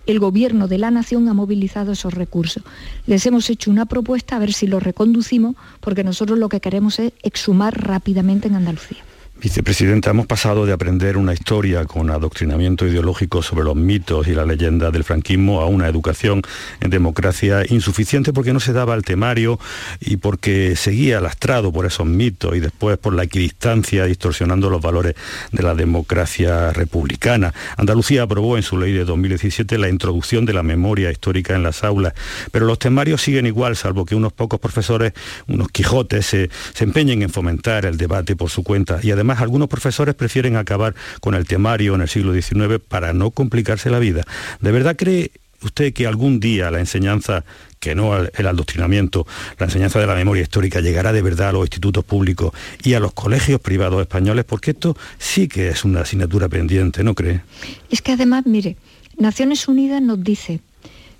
el 0.07 0.19
gobierno 0.19 0.67
de 0.67 0.79
la 0.79 0.91
nación 0.91 1.29
ha 1.29 1.33
movilizado 1.33 1.93
esos 1.93 2.13
recursos. 2.13 2.65
Les 3.07 3.25
hemos 3.25 3.49
hecho 3.51 3.71
una 3.71 3.87
propuesta 3.87 4.35
a 4.35 4.41
ver 4.41 4.53
si 4.53 4.67
lo 4.67 4.81
reconducimos, 4.81 5.55
porque 5.79 6.03
nosotros 6.03 6.41
lo 6.41 6.49
que 6.49 6.59
queremos 6.59 6.99
es 6.99 7.13
exhumar 7.23 7.87
rápidamente 7.87 8.49
en 8.49 8.57
Andalucía. 8.57 9.05
Vicepresidenta, 9.41 10.11
hemos 10.11 10.27
pasado 10.27 10.67
de 10.67 10.73
aprender 10.73 11.17
una 11.17 11.33
historia 11.33 11.85
con 11.85 12.11
adoctrinamiento 12.11 12.89
ideológico 12.89 13.41
sobre 13.41 13.63
los 13.63 13.77
mitos 13.77 14.27
y 14.27 14.35
la 14.35 14.45
leyenda 14.45 14.91
del 14.91 15.05
franquismo 15.05 15.61
a 15.61 15.67
una 15.67 15.87
educación 15.87 16.43
en 16.81 16.91
democracia 16.91 17.63
insuficiente 17.69 18.33
porque 18.33 18.53
no 18.53 18.59
se 18.59 18.73
daba 18.73 18.97
el 18.97 19.05
temario 19.05 19.61
y 20.01 20.17
porque 20.17 20.75
seguía 20.75 21.21
lastrado 21.21 21.73
por 21.73 21.87
esos 21.87 22.05
mitos 22.05 22.57
y 22.57 22.59
después 22.59 22.99
por 22.99 23.15
la 23.15 23.23
equidistancia 23.23 24.07
distorsionando 24.07 24.71
los 24.71 24.83
valores 24.83 25.15
de 25.53 25.63
la 25.63 25.77
democracia 25.77 26.73
republicana. 26.73 27.55
Andalucía 27.77 28.25
aprobó 28.25 28.57
en 28.57 28.65
su 28.65 28.77
ley 28.77 28.93
de 28.93 29.05
2017 29.05 29.79
la 29.79 29.89
introducción 29.89 30.47
de 30.47 30.53
la 30.53 30.65
memoria 30.65 31.13
histórica 31.13 31.55
en 31.55 31.63
las 31.63 31.85
aulas, 31.85 32.13
pero 32.51 32.67
los 32.67 32.81
temarios 32.81 33.23
siguen 33.23 33.47
igual, 33.47 33.77
salvo 33.77 34.05
que 34.05 34.17
unos 34.17 34.33
pocos 34.33 34.59
profesores, 34.59 35.13
unos 35.47 35.69
quijotes, 35.69 36.27
se, 36.27 36.51
se 36.75 36.83
empeñen 36.83 37.23
en 37.23 37.31
fomentar 37.31 37.87
el 37.87 37.97
debate 37.97 38.35
por 38.35 38.51
su 38.51 38.65
cuenta 38.65 38.99
y 39.01 39.13
además 39.13 39.28
Además, 39.29 39.43
algunos 39.43 39.69
profesores 39.69 40.15
prefieren 40.15 40.57
acabar 40.57 40.95
con 41.21 41.35
el 41.35 41.47
temario 41.47 41.95
en 41.95 42.01
el 42.01 42.09
siglo 42.09 42.33
XIX 42.33 42.81
para 42.81 43.13
no 43.13 43.31
complicarse 43.31 43.91
la 43.91 43.99
vida. 43.99 44.23
¿De 44.63 44.73
verdad 44.73 44.97
cree 44.97 45.33
usted 45.61 45.93
que 45.93 46.07
algún 46.07 46.41
día 46.41 46.71
la 46.71 46.79
enseñanza, 46.79 47.45
que 47.79 47.95
no 47.95 48.17
el 48.17 48.47
adoctrinamiento, 48.47 49.27
la 49.59 49.67
enseñanza 49.67 49.99
de 49.99 50.07
la 50.07 50.15
memoria 50.15 50.43
histórica 50.45 50.81
llegará 50.81 51.13
de 51.13 51.21
verdad 51.21 51.51
a 51.51 51.53
los 51.53 51.65
institutos 51.65 52.05
públicos 52.05 52.55
y 52.83 52.95
a 52.95 53.01
los 53.01 53.13
colegios 53.13 53.61
privados 53.61 54.01
españoles? 54.01 54.47
Porque 54.47 54.71
esto 54.71 54.97
sí 55.19 55.47
que 55.47 55.69
es 55.69 55.85
una 55.85 56.01
asignatura 56.01 56.49
pendiente, 56.49 57.05
¿no 57.05 57.15
cree? 57.15 57.43
Es 57.91 58.01
que 58.01 58.13
además, 58.13 58.47
mire, 58.47 58.79
Naciones 59.19 59.69
Unidas 59.69 60.01
nos 60.01 60.25
dice, 60.25 60.61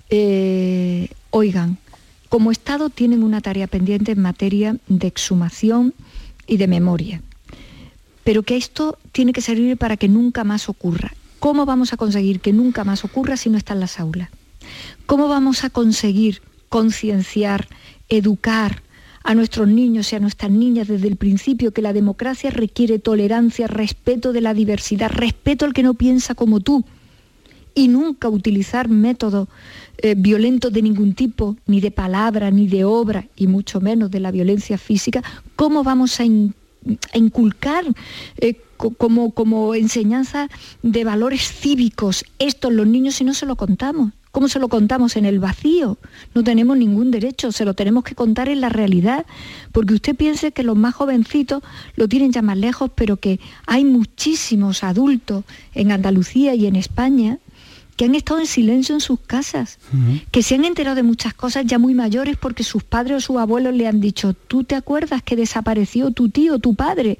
eh, 0.09 1.09
oigan, 1.29 1.77
como 2.27 2.49
Estado 2.51 2.89
tienen 2.89 3.21
una 3.21 3.39
tarea 3.41 3.67
pendiente 3.67 4.13
en 4.13 4.21
materia 4.23 4.77
de 4.87 5.05
exhumación 5.05 5.93
y 6.47 6.57
de 6.57 6.67
memoria, 6.67 7.21
pero 8.29 8.43
que 8.43 8.57
esto 8.57 8.99
tiene 9.11 9.33
que 9.33 9.41
servir 9.41 9.75
para 9.75 9.97
que 9.97 10.07
nunca 10.07 10.43
más 10.43 10.69
ocurra. 10.69 11.15
¿Cómo 11.39 11.65
vamos 11.65 11.93
a 11.93 11.97
conseguir 11.97 12.41
que 12.41 12.53
nunca 12.53 12.83
más 12.83 13.03
ocurra 13.03 13.37
si 13.37 13.49
no 13.49 13.57
está 13.57 13.73
en 13.73 13.79
las 13.79 13.99
aulas? 13.99 14.29
¿Cómo 15.07 15.27
vamos 15.27 15.63
a 15.63 15.71
conseguir 15.71 16.43
concienciar, 16.69 17.67
educar 18.07 18.83
a 19.23 19.33
nuestros 19.33 19.67
niños 19.67 20.13
y 20.13 20.15
a 20.15 20.19
nuestras 20.19 20.51
niñas 20.51 20.87
desde 20.87 21.07
el 21.07 21.15
principio 21.15 21.71
que 21.71 21.81
la 21.81 21.91
democracia 21.91 22.51
requiere 22.51 22.99
tolerancia, 22.99 23.65
respeto 23.65 24.31
de 24.31 24.41
la 24.41 24.53
diversidad, 24.53 25.09
respeto 25.09 25.65
al 25.65 25.73
que 25.73 25.81
no 25.81 25.95
piensa 25.95 26.35
como 26.35 26.59
tú? 26.59 26.85
y 27.75 27.87
nunca 27.87 28.29
utilizar 28.29 28.89
métodos 28.89 29.47
eh, 29.99 30.15
violentos 30.17 30.73
de 30.73 30.81
ningún 30.81 31.13
tipo, 31.13 31.55
ni 31.65 31.79
de 31.81 31.91
palabra, 31.91 32.51
ni 32.51 32.67
de 32.67 32.83
obra, 32.83 33.27
y 33.35 33.47
mucho 33.47 33.79
menos 33.79 34.11
de 34.11 34.19
la 34.19 34.31
violencia 34.31 34.77
física, 34.77 35.23
¿cómo 35.55 35.83
vamos 35.83 36.19
a, 36.19 36.25
inculcar 37.13 37.83
eh, 38.37 38.61
como, 38.77 39.31
como 39.31 39.75
enseñanza 39.75 40.49
de 40.83 41.03
valores 41.03 41.41
cívicos 41.41 42.23
esto 42.39 42.69
los 42.69 42.87
niños 42.87 43.15
si 43.15 43.23
no 43.23 43.33
se 43.33 43.45
lo 43.45 43.55
contamos? 43.55 44.13
¿Cómo 44.31 44.47
se 44.47 44.59
lo 44.59 44.69
contamos 44.69 45.15
en 45.15 45.25
el 45.25 45.39
vacío? 45.39 45.97
No 46.35 46.43
tenemos 46.43 46.77
ningún 46.77 47.09
derecho, 47.09 47.51
se 47.51 47.65
lo 47.65 47.73
tenemos 47.73 48.03
que 48.03 48.13
contar 48.13 48.47
en 48.47 48.61
la 48.61 48.69
realidad, 48.69 49.25
porque 49.71 49.95
usted 49.95 50.15
piense 50.15 50.51
que 50.51 50.61
los 50.61 50.77
más 50.77 50.93
jovencitos 50.93 51.63
lo 51.95 52.07
tienen 52.07 52.31
ya 52.31 52.43
más 52.43 52.57
lejos, 52.57 52.91
pero 52.93 53.17
que 53.17 53.39
hay 53.65 53.85
muchísimos 53.85 54.83
adultos 54.83 55.45
en 55.73 55.91
Andalucía 55.91 56.53
y 56.53 56.67
en 56.67 56.75
España 56.75 57.39
que 57.99 58.05
han 58.05 58.15
estado 58.15 58.39
en 58.39 58.45
silencio 58.45 58.95
en 58.95 59.01
sus 59.01 59.19
casas, 59.19 59.77
que 60.31 60.41
se 60.41 60.55
han 60.55 60.63
enterado 60.63 60.95
de 60.95 61.03
muchas 61.03 61.33
cosas 61.33 61.65
ya 61.65 61.77
muy 61.79 61.93
mayores 61.93 62.37
porque 62.37 62.63
sus 62.63 62.81
padres 62.81 63.17
o 63.17 63.19
sus 63.19 63.35
abuelos 63.35 63.73
le 63.73 63.87
han 63.87 63.99
dicho, 63.99 64.33
¿tú 64.33 64.63
te 64.63 64.75
acuerdas 64.75 65.21
que 65.21 65.35
desapareció 65.35 66.09
tu 66.11 66.29
tío, 66.29 66.59
tu 66.59 66.75
padre? 66.75 67.19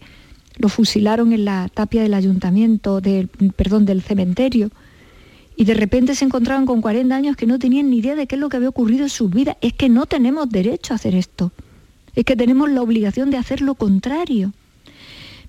Lo 0.56 0.70
fusilaron 0.70 1.34
en 1.34 1.44
la 1.44 1.68
tapia 1.68 2.02
del 2.02 2.14
ayuntamiento, 2.14 3.02
del, 3.02 3.28
perdón, 3.28 3.84
del 3.84 4.02
cementerio. 4.02 4.72
Y 5.58 5.66
de 5.66 5.74
repente 5.74 6.16
se 6.16 6.24
encontraban 6.24 6.66
con 6.66 6.80
40 6.80 7.14
años 7.14 7.36
que 7.36 7.46
no 7.46 7.60
tenían 7.60 7.90
ni 7.90 7.98
idea 7.98 8.16
de 8.16 8.26
qué 8.26 8.36
es 8.36 8.40
lo 8.40 8.48
que 8.48 8.56
había 8.56 8.70
ocurrido 8.70 9.04
en 9.04 9.10
sus 9.10 9.30
vidas. 9.30 9.58
Es 9.60 9.74
que 9.74 9.90
no 9.90 10.06
tenemos 10.06 10.50
derecho 10.50 10.94
a 10.94 10.96
hacer 10.96 11.14
esto. 11.14 11.52
Es 12.16 12.24
que 12.24 12.38
tenemos 12.38 12.70
la 12.72 12.82
obligación 12.82 13.32
de 13.32 13.38
hacer 13.38 13.60
lo 13.60 13.76
contrario. 13.76 14.54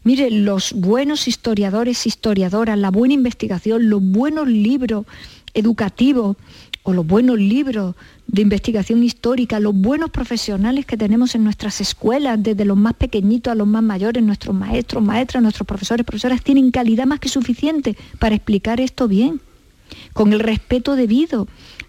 Mire, 0.02 0.30
los 0.30 0.72
buenos 0.72 1.28
historiadores, 1.28 2.06
historiadoras, 2.06 2.78
la 2.78 2.90
buena 2.90 3.14
investigación, 3.14 3.90
los 3.90 4.02
buenos 4.02 4.48
libros 4.48 5.04
educativos 5.52 6.36
o 6.82 6.94
los 6.94 7.06
buenos 7.06 7.38
libros 7.38 7.94
de 8.26 8.40
investigación 8.40 9.02
histórica, 9.02 9.60
los 9.60 9.74
buenos 9.74 10.10
profesionales 10.10 10.86
que 10.86 10.96
tenemos 10.96 11.34
en 11.34 11.44
nuestras 11.44 11.82
escuelas, 11.82 12.42
desde 12.42 12.64
los 12.64 12.78
más 12.78 12.94
pequeñitos 12.94 13.50
a 13.50 13.54
los 13.54 13.66
más 13.66 13.82
mayores, 13.82 14.22
nuestros 14.22 14.54
maestros, 14.54 15.02
maestras, 15.02 15.42
nuestros 15.42 15.66
profesores, 15.66 16.06
profesoras, 16.06 16.42
tienen 16.42 16.70
calidad 16.70 17.04
más 17.04 17.20
que 17.20 17.28
suficiente 17.28 17.96
para 18.18 18.34
explicar 18.34 18.80
esto 18.80 19.06
bien, 19.06 19.40
con 20.14 20.32
el 20.32 20.40
respeto 20.40 20.96
debido 20.96 21.46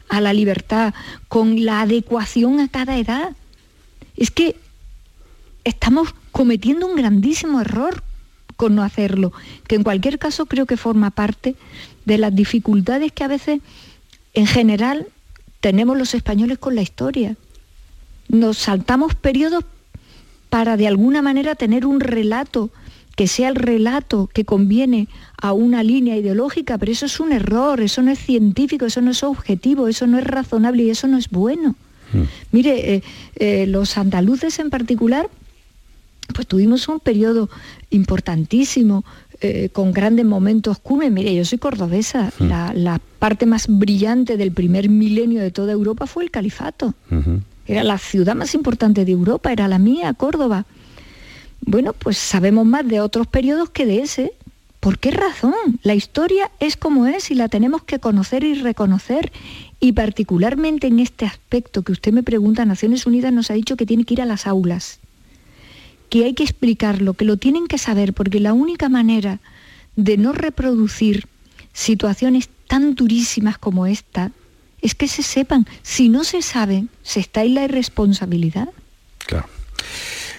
a 0.09 0.19
la 0.19 0.33
libertad, 0.33 0.93
con 1.29 1.63
la 1.63 1.81
adecuación 1.81 2.59
a 2.59 2.67
cada 2.67 2.97
edad. 2.97 3.35
Es 4.17 4.31
que 4.31 4.57
estamos 5.63 6.13
cometiendo 6.31 6.87
un 6.87 6.95
grandísimo 6.95 7.61
error 7.61 8.03
con 8.55 8.75
no 8.75 8.83
hacerlo, 8.83 9.33
que 9.67 9.75
en 9.75 9.83
cualquier 9.83 10.19
caso 10.19 10.45
creo 10.45 10.65
que 10.65 10.77
forma 10.77 11.09
parte 11.09 11.55
de 12.05 12.17
las 12.17 12.35
dificultades 12.35 13.11
que 13.11 13.23
a 13.23 13.27
veces 13.27 13.59
en 14.33 14.45
general 14.45 15.07
tenemos 15.59 15.97
los 15.97 16.13
españoles 16.13 16.57
con 16.57 16.75
la 16.75 16.81
historia. 16.81 17.35
Nos 18.27 18.57
saltamos 18.57 19.15
periodos 19.15 19.65
para 20.49 20.77
de 20.77 20.87
alguna 20.87 21.21
manera 21.21 21.55
tener 21.55 21.85
un 21.85 21.99
relato 21.99 22.69
que 23.15 23.27
sea 23.27 23.49
el 23.49 23.55
relato 23.55 24.29
que 24.33 24.45
conviene 24.45 25.07
a 25.41 25.53
una 25.53 25.83
línea 25.83 26.17
ideológica, 26.17 26.77
pero 26.77 26.91
eso 26.91 27.05
es 27.05 27.19
un 27.19 27.31
error, 27.31 27.81
eso 27.81 28.01
no 28.01 28.11
es 28.11 28.19
científico, 28.19 28.85
eso 28.85 29.01
no 29.01 29.11
es 29.11 29.23
objetivo, 29.23 29.87
eso 29.87 30.07
no 30.07 30.17
es 30.17 30.23
razonable 30.23 30.83
y 30.83 30.89
eso 30.89 31.07
no 31.07 31.17
es 31.17 31.29
bueno. 31.29 31.75
Mm. 32.13 32.21
Mire, 32.51 32.95
eh, 32.95 33.03
eh, 33.35 33.65
los 33.67 33.97
andaluces 33.97 34.59
en 34.59 34.69
particular 34.69 35.29
pues 36.31 36.47
tuvimos 36.47 36.87
un 36.87 36.99
periodo 36.99 37.49
importantísimo, 37.89 39.03
eh, 39.43 39.69
con 39.73 39.91
grandes 39.91 40.23
momentos 40.23 40.77
cumes. 40.77 41.11
Mire, 41.11 41.33
yo 41.33 41.43
soy 41.45 41.57
cordobesa, 41.57 42.31
mm. 42.37 42.45
la, 42.75 43.01
parte 43.17 43.47
más 43.47 43.65
brillante 43.67 44.37
del 44.37 44.51
primer 44.51 44.87
milenio 44.87 45.41
de 45.41 45.49
toda 45.49 45.71
Europa 45.71 46.05
fue 46.05 46.23
el 46.23 46.31
califato. 46.31 46.93
Era 47.65 47.83
la 47.83 47.97
ciudad 47.97 48.35
más 48.35 48.53
importante 48.53 49.03
de 49.03 49.11
Europa, 49.11 49.51
era 49.51 49.67
la 49.67 49.79
mía, 49.79 50.13
Córdoba. 50.13 50.65
Bueno, 51.61 51.93
pues 51.93 52.17
sabemos 52.17 52.67
más 52.67 52.87
de 52.87 52.99
otros 52.99 53.25
periodos 53.25 53.71
que 53.71 53.87
de 53.87 54.01
ese. 54.01 54.33
¿Por 54.79 54.99
qué 54.99 55.09
razón? 55.09 55.53
La 55.81 55.95
historia 55.95 56.51
es 56.59 56.77
como 56.77 57.07
es 57.07 57.31
y 57.31 57.35
la 57.35 57.49
tenemos 57.49 57.83
que 57.83 57.97
conocer 57.99 58.43
y 58.43 58.55
reconocer. 58.55 59.31
Y 59.79 59.93
particularmente 59.93 60.87
en 60.87 60.99
este 60.99 61.25
aspecto 61.25 61.81
que 61.81 61.91
usted 61.91 62.13
me 62.13 62.21
pregunta, 62.21 62.65
Naciones 62.65 63.07
Unidas 63.07 63.33
nos 63.33 63.49
ha 63.49 63.55
dicho 63.55 63.75
que 63.75 63.87
tiene 63.87 64.03
que 64.03 64.15
ir 64.15 64.21
a 64.21 64.25
las 64.25 64.45
aulas 64.45 65.00
que 66.11 66.25
hay 66.25 66.33
que 66.33 66.43
explicarlo, 66.43 67.13
que 67.13 67.23
lo 67.23 67.37
tienen 67.37 67.67
que 67.67 67.77
saber, 67.77 68.11
porque 68.13 68.41
la 68.41 68.51
única 68.51 68.89
manera 68.89 69.39
de 69.95 70.17
no 70.17 70.33
reproducir 70.33 71.25
situaciones 71.71 72.49
tan 72.67 72.95
durísimas 72.95 73.57
como 73.57 73.87
esta 73.87 74.33
es 74.81 74.93
que 74.93 75.07
se 75.07 75.23
sepan. 75.23 75.65
Si 75.83 76.09
no 76.09 76.25
se 76.25 76.41
saben, 76.41 76.89
se 77.01 77.21
está 77.21 77.43
en 77.43 77.55
la 77.55 77.63
irresponsabilidad. 77.63 78.67
Claro. 79.19 79.47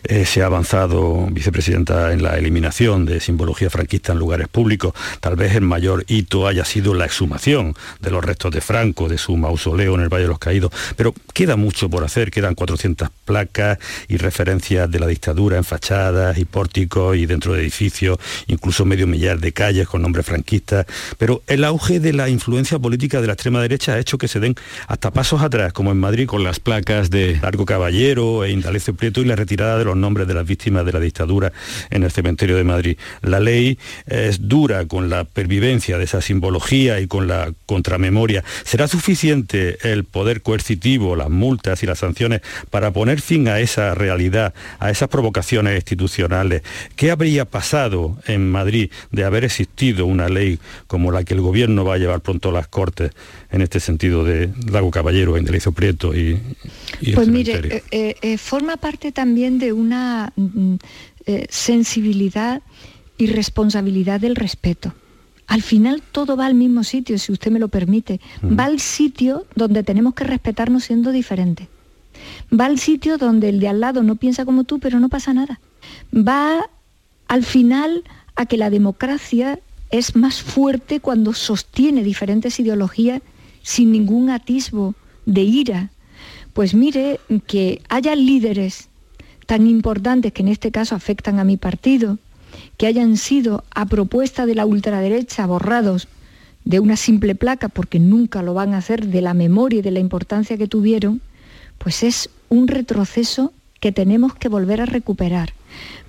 Eh, 0.04 0.25
se 0.26 0.42
ha 0.42 0.47
avanzado, 0.47 1.28
vicepresidenta, 1.30 2.12
en 2.12 2.23
la 2.23 2.37
eliminación 2.37 3.06
de 3.06 3.21
simbología 3.21 3.71
franquista 3.71 4.12
en 4.12 4.18
lugares 4.18 4.49
públicos. 4.49 4.94
Tal 5.21 5.37
vez 5.37 5.54
el 5.54 5.62
mayor 5.62 6.04
hito 6.09 6.47
haya 6.47 6.64
sido 6.64 6.94
la 6.94 7.04
exhumación 7.04 7.75
de 8.00 8.11
los 8.11 8.25
restos 8.25 8.52
de 8.52 8.61
Franco, 8.61 9.09
de 9.09 9.18
su 9.18 9.37
mausoleo 9.37 9.94
en 9.94 10.00
el 10.00 10.09
Valle 10.09 10.25
de 10.25 10.28
los 10.28 10.38
Caídos. 10.38 10.73
Pero 10.97 11.14
queda 11.32 11.56
mucho 11.56 11.88
por 11.88 12.04
hacer, 12.04 12.30
quedan 12.30 12.54
400 12.54 13.11
placas 13.25 13.78
y 14.09 14.16
referencias 14.16 14.90
de 14.90 14.99
la 14.99 15.06
dictadura 15.06 15.56
en 15.56 15.64
fachadas 15.64 16.37
y 16.38 16.44
pórticos 16.44 17.16
y 17.16 17.26
dentro 17.26 17.54
de 17.54 17.61
edificios, 17.61 18.18
incluso 18.49 18.85
medio 18.85 19.06
millar 19.06 19.38
de 19.38 19.52
calles 19.52 19.87
con 19.87 20.02
nombres 20.02 20.26
franquistas. 20.26 20.87
Pero 21.18 21.42
el 21.47 21.64
auge 21.64 22.00
de 22.00 22.12
la 22.12 22.28
influencia 22.28 22.78
política 22.78 23.21
de 23.21 23.28
la 23.28 23.35
extrema 23.35 23.62
derecha 23.62 23.94
ha 23.94 23.99
hecho 23.99 24.18
que 24.18 24.28
se 24.28 24.40
den 24.40 24.56
hasta 24.88 25.12
pasos 25.12 25.42
atrás, 25.42 25.73
como 25.73 25.92
en 25.92 25.99
Madrid 25.99 26.26
con 26.26 26.42
las 26.42 26.59
placas 26.59 27.11
de 27.11 27.38
Largo 27.40 27.64
Caballero 27.64 28.44
e 28.44 28.50
Indalecio 28.50 28.94
Prieto 28.94 29.21
y 29.21 29.26
la 29.26 29.37
retirada 29.37 29.78
de 29.78 29.85
los 29.85 29.91
nombres 29.96 30.26
de 30.28 30.34
las 30.34 30.46
víctimas 30.46 30.84
de 30.84 30.92
la 30.92 31.00
dictadura 31.00 31.52
en 31.90 32.02
el 32.02 32.11
cementerio 32.11 32.56
de 32.56 32.64
Madrid. 32.64 32.96
La 33.22 33.40
ley 33.40 33.78
es 34.06 34.49
dura 34.49 34.87
con 34.87 35.08
la 35.08 35.25
pervivencia 35.25 35.99
de 35.99 36.04
esa 36.04 36.20
simbología 36.20 37.00
y 37.00 37.06
con 37.06 37.28
la 37.28 37.52
contramemoria. 37.66 38.44
¿Será 38.64 38.88
suficiente 38.88 39.78
el 39.90 40.04
poder 40.04 40.42
coercitivo, 40.42 41.16
las 41.16 41.30
multas 41.30 41.82
y 41.82 41.87
las 41.87 41.99
sanciones 41.99 42.40
para 42.70 42.92
poner 42.92 43.20
fin 43.20 43.49
a 43.49 43.61
esa 43.61 43.94
realidad, 43.94 44.54
a 44.78 44.90
esas 44.90 45.08
provocaciones 45.08 45.76
institucionales? 45.76 46.62
¿Qué 46.96 47.11
habría 47.11 47.44
pasado 47.44 48.16
en 48.26 48.50
Madrid 48.50 48.90
de 49.11 49.25
haber 49.25 49.44
existido 49.44 50.06
una 50.06 50.28
ley 50.28 50.58
como 50.87 51.12
la 51.12 51.25
que 51.25 51.34
el 51.34 51.40
gobierno 51.40 51.84
va 51.84 51.94
a 51.94 51.99
llevar 51.99 52.20
pronto 52.20 52.50
a 52.50 52.52
las 52.52 52.68
Cortes 52.68 53.12
en 53.50 53.62
este 53.62 53.80
sentido 53.80 54.25
de 54.25 54.50
Lago 54.70 54.90
Caballero, 54.90 55.37
Indelecio 55.37 55.72
Prieto 55.72 56.14
y, 56.14 56.40
Pues 57.14 57.28
mire, 57.28 57.76
eh, 57.76 57.82
eh, 57.90 58.14
eh, 58.22 58.38
forma 58.38 58.76
parte 58.76 59.12
también 59.12 59.58
de 59.58 59.72
una 59.82 60.32
mm, 60.36 60.76
sensibilidad 61.48 62.62
y 63.18 63.26
responsabilidad 63.26 64.20
del 64.20 64.36
respeto. 64.36 64.94
Al 65.46 65.62
final 65.62 66.02
todo 66.12 66.36
va 66.36 66.46
al 66.46 66.54
mismo 66.54 66.82
sitio, 66.82 67.18
si 67.18 67.30
usted 67.30 67.50
me 67.50 67.58
lo 67.58 67.68
permite. 67.68 68.20
Va 68.42 68.64
al 68.64 68.80
sitio 68.80 69.44
donde 69.54 69.82
tenemos 69.82 70.14
que 70.14 70.24
respetarnos 70.24 70.84
siendo 70.84 71.12
diferentes. 71.12 71.68
Va 72.58 72.66
al 72.66 72.78
sitio 72.78 73.18
donde 73.18 73.48
el 73.48 73.60
de 73.60 73.68
al 73.68 73.80
lado 73.80 74.02
no 74.02 74.16
piensa 74.16 74.44
como 74.44 74.64
tú, 74.64 74.78
pero 74.78 74.98
no 74.98 75.08
pasa 75.08 75.34
nada. 75.34 75.60
Va 76.14 76.64
al 77.28 77.44
final 77.44 78.04
a 78.34 78.46
que 78.46 78.56
la 78.56 78.70
democracia 78.70 79.58
es 79.90 80.16
más 80.16 80.42
fuerte 80.42 81.00
cuando 81.00 81.34
sostiene 81.34 82.02
diferentes 82.02 82.58
ideologías 82.58 83.20
sin 83.62 83.92
ningún 83.92 84.30
atisbo 84.30 84.94
de 85.26 85.42
ira. 85.42 85.90
Pues 86.54 86.74
mire, 86.74 87.20
que 87.46 87.82
haya 87.88 88.14
líderes 88.14 88.88
tan 89.46 89.66
importantes 89.66 90.32
que 90.32 90.42
en 90.42 90.49
este 90.49 90.70
caso 90.70 90.94
afectan 90.94 91.38
a 91.38 91.44
mi 91.44 91.56
partido, 91.56 92.18
que 92.76 92.87
hayan 92.87 93.16
sido 93.16 93.64
a 93.75 93.87
propuesta 93.87 94.46
de 94.46 94.54
la 94.54 94.66
ultraderecha 94.66 95.46
borrados 95.46 96.08
de 96.64 96.80
una 96.80 96.96
simple 96.96 97.34
placa, 97.34 97.68
porque 97.68 97.99
nunca 97.99 98.42
lo 98.42 98.54
van 98.54 98.75
a 98.75 98.78
hacer 98.78 99.08
de 99.08 99.20
la 99.20 99.34
memoria 99.34 99.80
y 99.80 99.82
de 99.82 99.90
la 99.90 100.00
importancia 100.00 100.56
que 100.56 100.68
tuvieron, 100.68 101.20
pues 101.78 102.02
es 102.02 102.30
un 102.49 102.68
retroceso 102.68 103.52
que 103.80 103.90
tenemos 103.92 104.34
que 104.34 104.49
volver 104.49 104.80
a 104.80 104.87
recuperar. 104.87 105.52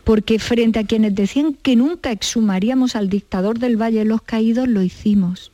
Porque 0.03 0.37
frente 0.37 0.79
a 0.79 0.85
quienes 0.85 1.15
decían 1.15 1.53
que 1.53 1.75
nunca 1.75 2.11
exhumaríamos 2.11 2.95
al 2.95 3.09
dictador 3.09 3.57
del 3.57 3.81
Valle 3.81 3.99
de 3.99 4.05
los 4.05 4.21
Caídos, 4.21 4.67
lo 4.67 4.83
hicimos. 4.83 5.51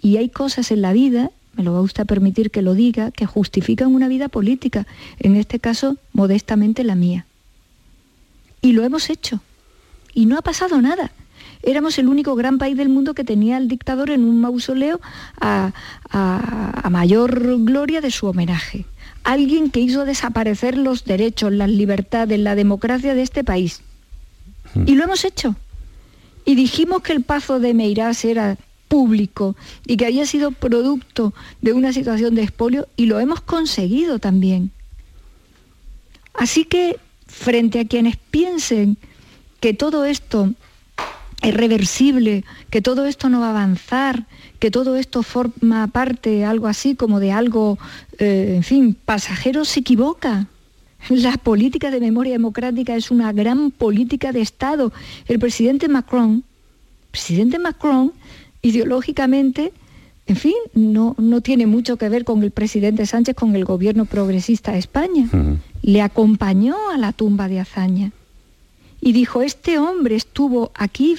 Y 0.00 0.16
hay 0.16 0.28
cosas 0.28 0.70
en 0.70 0.80
la 0.80 0.92
vida, 0.92 1.30
me 1.58 1.64
lo 1.64 1.72
va 1.74 1.80
a 1.80 1.82
usted 1.82 2.06
permitir 2.06 2.50
que 2.50 2.62
lo 2.62 2.72
diga, 2.72 3.10
que 3.10 3.26
justifican 3.26 3.94
una 3.94 4.08
vida 4.08 4.28
política, 4.28 4.86
en 5.18 5.36
este 5.36 5.58
caso 5.58 5.98
modestamente 6.14 6.84
la 6.84 6.94
mía. 6.94 7.26
Y 8.62 8.72
lo 8.72 8.84
hemos 8.84 9.10
hecho. 9.10 9.40
Y 10.14 10.24
no 10.26 10.38
ha 10.38 10.42
pasado 10.42 10.80
nada 10.80 11.12
éramos 11.62 11.98
el 11.98 12.08
único 12.08 12.34
gran 12.34 12.58
país 12.58 12.76
del 12.76 12.88
mundo 12.88 13.14
que 13.14 13.24
tenía 13.24 13.56
al 13.56 13.68
dictador 13.68 14.10
en 14.10 14.24
un 14.24 14.40
mausoleo 14.40 15.00
a, 15.40 15.72
mayor 16.90 17.64
gloria 17.64 18.00
de 18.00 18.10
su 18.10 18.26
homenaje. 18.26 18.86
Alguien 19.24 19.70
que 19.70 19.80
hizo 19.80 20.04
desaparecer 20.04 20.78
los 20.78 21.04
derechos, 21.04 21.52
las 21.52 21.68
libertades, 21.68 22.38
la 22.38 22.54
democracia 22.54 23.14
de 23.14 23.22
este 23.22 23.44
país. 23.44 23.82
Y 24.86 24.94
lo 24.94 25.04
hemos 25.04 25.24
hecho. 25.24 25.54
Y 26.44 26.54
dijimos 26.54 27.02
que 27.02 27.12
el 27.12 27.22
paso 27.22 27.60
de 27.60 27.74
Meirás 27.74 28.24
era 28.24 28.56
público 28.88 29.54
y 29.86 29.96
que 29.96 30.06
había 30.06 30.26
sido 30.26 30.50
producto 30.50 31.34
de 31.60 31.72
una 31.72 31.92
situación 31.92 32.34
de 32.34 32.42
expolio 32.42 32.88
y 32.96 33.06
lo 33.06 33.20
hemos 33.20 33.40
conseguido 33.40 34.18
también. 34.18 34.70
Así 36.34 36.64
que 36.64 36.98
frente 37.26 37.80
a 37.80 37.86
quienes 37.86 38.16
piensen 38.16 38.96
que 39.60 39.74
todo 39.74 40.04
esto 40.04 40.54
es 41.42 41.54
reversible, 41.54 42.44
que 42.70 42.82
todo 42.82 43.06
esto 43.06 43.28
no 43.28 43.40
va 43.40 43.48
a 43.48 43.50
avanzar, 43.50 44.26
que 44.58 44.70
todo 44.70 44.96
esto 44.96 45.22
forma 45.22 45.86
parte, 45.88 46.44
algo 46.44 46.66
así 46.66 46.96
como 46.96 47.20
de 47.20 47.32
algo, 47.32 47.78
eh, 48.18 48.54
en 48.56 48.62
fin, 48.62 48.96
pasajero, 49.04 49.64
se 49.64 49.80
equivoca. 49.80 50.46
La 51.10 51.36
política 51.36 51.90
de 51.90 52.00
memoria 52.00 52.32
democrática 52.32 52.96
es 52.96 53.10
una 53.10 53.32
gran 53.32 53.70
política 53.70 54.32
de 54.32 54.40
Estado. 54.40 54.92
El 55.26 55.38
presidente 55.38 55.88
Macron, 55.88 56.42
presidente 57.12 57.58
Macron, 57.58 58.12
ideológicamente, 58.62 59.72
en 60.26 60.36
fin, 60.36 60.54
no, 60.74 61.14
no 61.18 61.40
tiene 61.40 61.66
mucho 61.66 61.96
que 61.96 62.08
ver 62.08 62.24
con 62.24 62.42
el 62.42 62.50
presidente 62.50 63.06
Sánchez, 63.06 63.34
con 63.34 63.56
el 63.56 63.64
gobierno 63.64 64.04
progresista 64.04 64.72
de 64.72 64.78
España. 64.78 65.28
Le 65.82 66.02
acompañó 66.02 66.76
a 66.92 66.98
la 66.98 67.12
tumba 67.12 67.48
de 67.48 67.60
Azaña 67.60 68.12
y 69.00 69.12
dijo, 69.12 69.42
este 69.42 69.78
hombre 69.78 70.16
estuvo 70.16 70.70
aquí 70.74 71.16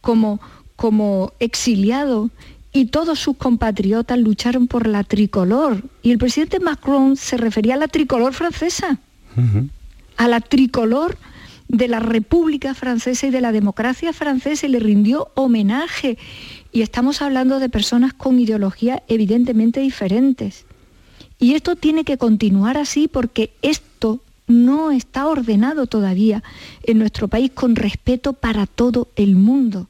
como, 0.00 0.40
como 0.76 1.32
exiliado 1.38 2.30
y 2.72 2.86
todos 2.86 3.18
sus 3.18 3.36
compatriotas 3.36 4.18
lucharon 4.18 4.66
por 4.66 4.86
la 4.86 5.04
tricolor. 5.04 5.82
Y 6.02 6.10
el 6.10 6.18
presidente 6.18 6.60
Macron 6.60 7.16
se 7.16 7.36
refería 7.36 7.74
a 7.74 7.78
la 7.78 7.88
tricolor 7.88 8.32
francesa, 8.32 8.98
a 10.16 10.28
la 10.28 10.40
tricolor 10.40 11.16
de 11.70 11.86
la 11.86 12.00
República 12.00 12.74
Francesa 12.74 13.28
y 13.28 13.30
de 13.30 13.40
la 13.40 13.52
democracia 13.52 14.12
francesa 14.12 14.66
y 14.66 14.70
le 14.70 14.80
rindió 14.80 15.28
homenaje. 15.34 16.18
Y 16.72 16.82
estamos 16.82 17.22
hablando 17.22 17.60
de 17.60 17.68
personas 17.68 18.12
con 18.12 18.40
ideologías 18.40 19.02
evidentemente 19.06 19.80
diferentes. 19.80 20.66
Y 21.38 21.54
esto 21.54 21.76
tiene 21.76 22.04
que 22.04 22.18
continuar 22.18 22.76
así 22.76 23.06
porque 23.06 23.52
esto 23.62 24.20
no 24.48 24.90
está 24.90 25.28
ordenado 25.28 25.86
todavía 25.86 26.42
en 26.82 26.98
nuestro 26.98 27.28
país 27.28 27.52
con 27.54 27.76
respeto 27.76 28.32
para 28.32 28.66
todo 28.66 29.08
el 29.14 29.36
mundo. 29.36 29.86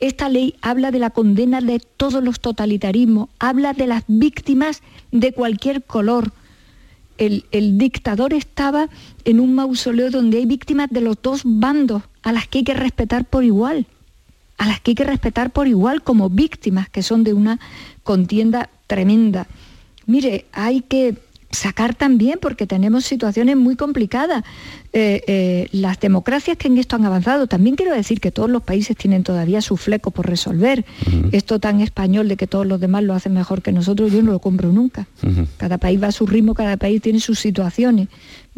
Esta 0.00 0.28
ley 0.28 0.56
habla 0.60 0.90
de 0.90 0.98
la 0.98 1.10
condena 1.10 1.60
de 1.60 1.78
todos 1.78 2.22
los 2.22 2.40
totalitarismos, 2.40 3.28
habla 3.38 3.74
de 3.74 3.86
las 3.86 4.02
víctimas 4.08 4.82
de 5.12 5.32
cualquier 5.32 5.84
color. 5.84 6.32
El, 7.18 7.78
dictador 7.78 8.34
estaba 8.34 8.88
en 9.24 9.40
un 9.40 9.54
mausoleo 9.54 10.10
donde 10.10 10.38
hay 10.38 10.46
víctimas 10.46 10.88
de 10.90 11.00
los 11.00 11.16
dos 11.20 11.42
bandos, 11.44 12.02
a 12.22 12.32
las 12.32 12.46
que 12.48 12.58
hay 12.58 12.64
que 12.64 12.74
respetar 12.74 13.24
por 13.24 13.44
igual, 13.44 13.86
a 14.58 14.66
las 14.66 14.80
que 14.80 14.92
hay 14.92 14.94
que 14.94 15.04
respetar 15.04 15.50
por 15.50 15.68
igual 15.68 16.02
como 16.02 16.30
víctimas 16.30 16.88
que 16.88 17.02
son 17.02 17.24
de 17.24 17.32
una 17.32 17.60
contienda 18.02 18.70
tremenda. 18.86 19.46
Mire, 20.06 20.46
hay 20.52 20.82
que 20.82 21.16
sacar 21.50 21.94
también, 21.94 22.38
porque 22.40 22.66
tenemos 22.66 23.04
situaciones 23.04 23.56
muy 23.56 23.76
complicadas. 23.76 24.44
Eh, 24.92 25.22
eh, 25.26 25.68
las 25.72 26.00
democracias 26.00 26.56
que 26.56 26.68
en 26.68 26.78
esto 26.78 26.96
han 26.96 27.04
avanzado, 27.04 27.46
también 27.46 27.76
quiero 27.76 27.94
decir 27.94 28.20
que 28.20 28.30
todos 28.30 28.50
los 28.50 28.62
países 28.62 28.96
tienen 28.96 29.22
todavía 29.22 29.60
su 29.60 29.76
fleco 29.76 30.10
por 30.10 30.26
resolver. 30.26 30.84
Esto 31.32 31.58
tan 31.58 31.80
español 31.80 32.28
de 32.28 32.36
que 32.36 32.46
todos 32.46 32.66
los 32.66 32.80
demás 32.80 33.04
lo 33.04 33.14
hacen 33.14 33.34
mejor 33.34 33.62
que 33.62 33.72
nosotros, 33.72 34.12
yo 34.12 34.22
no 34.22 34.32
lo 34.32 34.38
compro 34.38 34.72
nunca. 34.72 35.06
Cada 35.56 35.78
país 35.78 36.02
va 36.02 36.08
a 36.08 36.12
su 36.12 36.26
ritmo, 36.26 36.54
cada 36.54 36.76
país 36.76 37.00
tiene 37.02 37.20
sus 37.20 37.38
situaciones. 37.38 38.08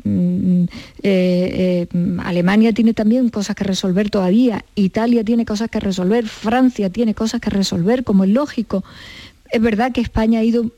Mm, 0.05 0.65
eh, 1.03 1.87
Alemania 2.23 2.73
tiene 2.73 2.95
también 2.95 3.29
cosas 3.31 3.57
que 3.57 3.65
resolver 3.65 4.11
todavía, 4.11 4.65
Italia 4.77 5.25
tiene 5.25 5.45
cosas 5.45 5.69
que 5.71 5.81
resolver, 5.81 6.27
Francia 6.29 6.89
tiene 6.89 7.15
cosas 7.15 7.41
que 7.41 7.51
resolver, 7.51 8.05
como 8.05 8.25
es 8.25 8.31
lógico. 8.31 8.85
Es 9.51 9.61
verdad 9.61 9.93
que 9.93 10.01
España 10.01 10.41
ha 10.41 10.45
ido 10.45 10.71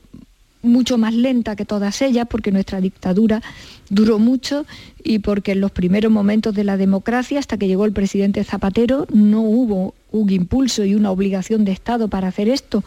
mucho 0.61 0.97
más 0.97 1.13
lenta 1.13 1.55
que 1.55 1.65
todas 1.65 2.01
ellas, 2.01 2.27
porque 2.29 2.51
nuestra 2.51 2.81
dictadura 2.81 3.41
duró 3.89 4.19
mucho 4.19 4.65
y 5.03 5.19
porque 5.19 5.53
en 5.53 5.61
los 5.61 5.71
primeros 5.71 6.11
momentos 6.11 6.53
de 6.53 6.63
la 6.63 6.77
democracia, 6.77 7.39
hasta 7.39 7.57
que 7.57 7.67
llegó 7.67 7.85
el 7.85 7.93
presidente 7.93 8.43
Zapatero, 8.43 9.07
no 9.11 9.41
hubo 9.41 9.93
un 10.11 10.29
impulso 10.29 10.85
y 10.85 10.95
una 10.95 11.11
obligación 11.11 11.65
de 11.65 11.71
Estado 11.71 12.07
para 12.07 12.27
hacer 12.27 12.49
esto, 12.49 12.83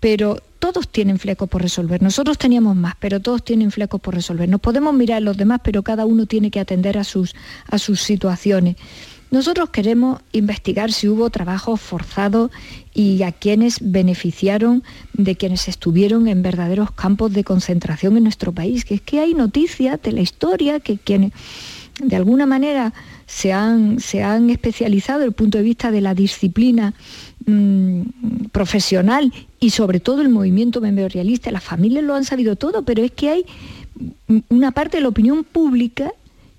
pero 0.00 0.38
todos 0.58 0.88
tienen 0.88 1.18
flecos 1.18 1.48
por 1.48 1.62
resolver. 1.62 2.02
Nosotros 2.02 2.38
teníamos 2.38 2.76
más, 2.76 2.94
pero 2.98 3.20
todos 3.20 3.44
tienen 3.44 3.70
flecos 3.70 4.00
por 4.00 4.14
resolver. 4.14 4.48
Nos 4.48 4.60
podemos 4.60 4.94
mirar 4.94 5.22
los 5.22 5.36
demás, 5.36 5.60
pero 5.62 5.82
cada 5.82 6.06
uno 6.06 6.26
tiene 6.26 6.50
que 6.50 6.60
atender 6.60 6.98
a 6.98 7.04
sus, 7.04 7.34
a 7.66 7.78
sus 7.78 8.00
situaciones. 8.00 8.76
Nosotros 9.32 9.70
queremos 9.70 10.20
investigar 10.32 10.92
si 10.92 11.08
hubo 11.08 11.30
trabajos 11.30 11.80
forzados 11.80 12.50
y 12.94 13.22
a 13.22 13.32
quienes 13.32 13.78
beneficiaron 13.80 14.82
de 15.14 15.36
quienes 15.36 15.68
estuvieron 15.68 16.28
en 16.28 16.42
verdaderos 16.42 16.90
campos 16.92 17.32
de 17.32 17.44
concentración 17.44 18.16
en 18.16 18.24
nuestro 18.24 18.52
país, 18.52 18.84
que 18.84 18.94
es 18.94 19.00
que 19.00 19.20
hay 19.20 19.34
noticias 19.34 20.00
de 20.02 20.12
la 20.12 20.20
historia 20.20 20.80
que 20.80 20.98
quienes 20.98 21.32
de 22.02 22.16
alguna 22.16 22.46
manera 22.46 22.92
se 23.26 23.52
han, 23.52 24.00
se 24.00 24.22
han 24.22 24.50
especializado 24.50 25.20
desde 25.20 25.28
el 25.28 25.34
punto 25.34 25.58
de 25.58 25.64
vista 25.64 25.90
de 25.90 26.00
la 26.00 26.14
disciplina 26.14 26.94
mm, 27.46 28.02
profesional 28.50 29.32
y 29.60 29.70
sobre 29.70 30.00
todo 30.00 30.22
el 30.22 30.28
movimiento 30.28 30.80
memorialista, 30.80 31.50
las 31.50 31.62
familias 31.62 32.04
lo 32.04 32.14
han 32.14 32.24
sabido 32.24 32.56
todo, 32.56 32.82
pero 32.82 33.02
es 33.02 33.12
que 33.12 33.30
hay 33.30 33.46
una 34.48 34.72
parte 34.72 34.98
de 34.98 35.02
la 35.02 35.08
opinión 35.08 35.44
pública 35.44 36.12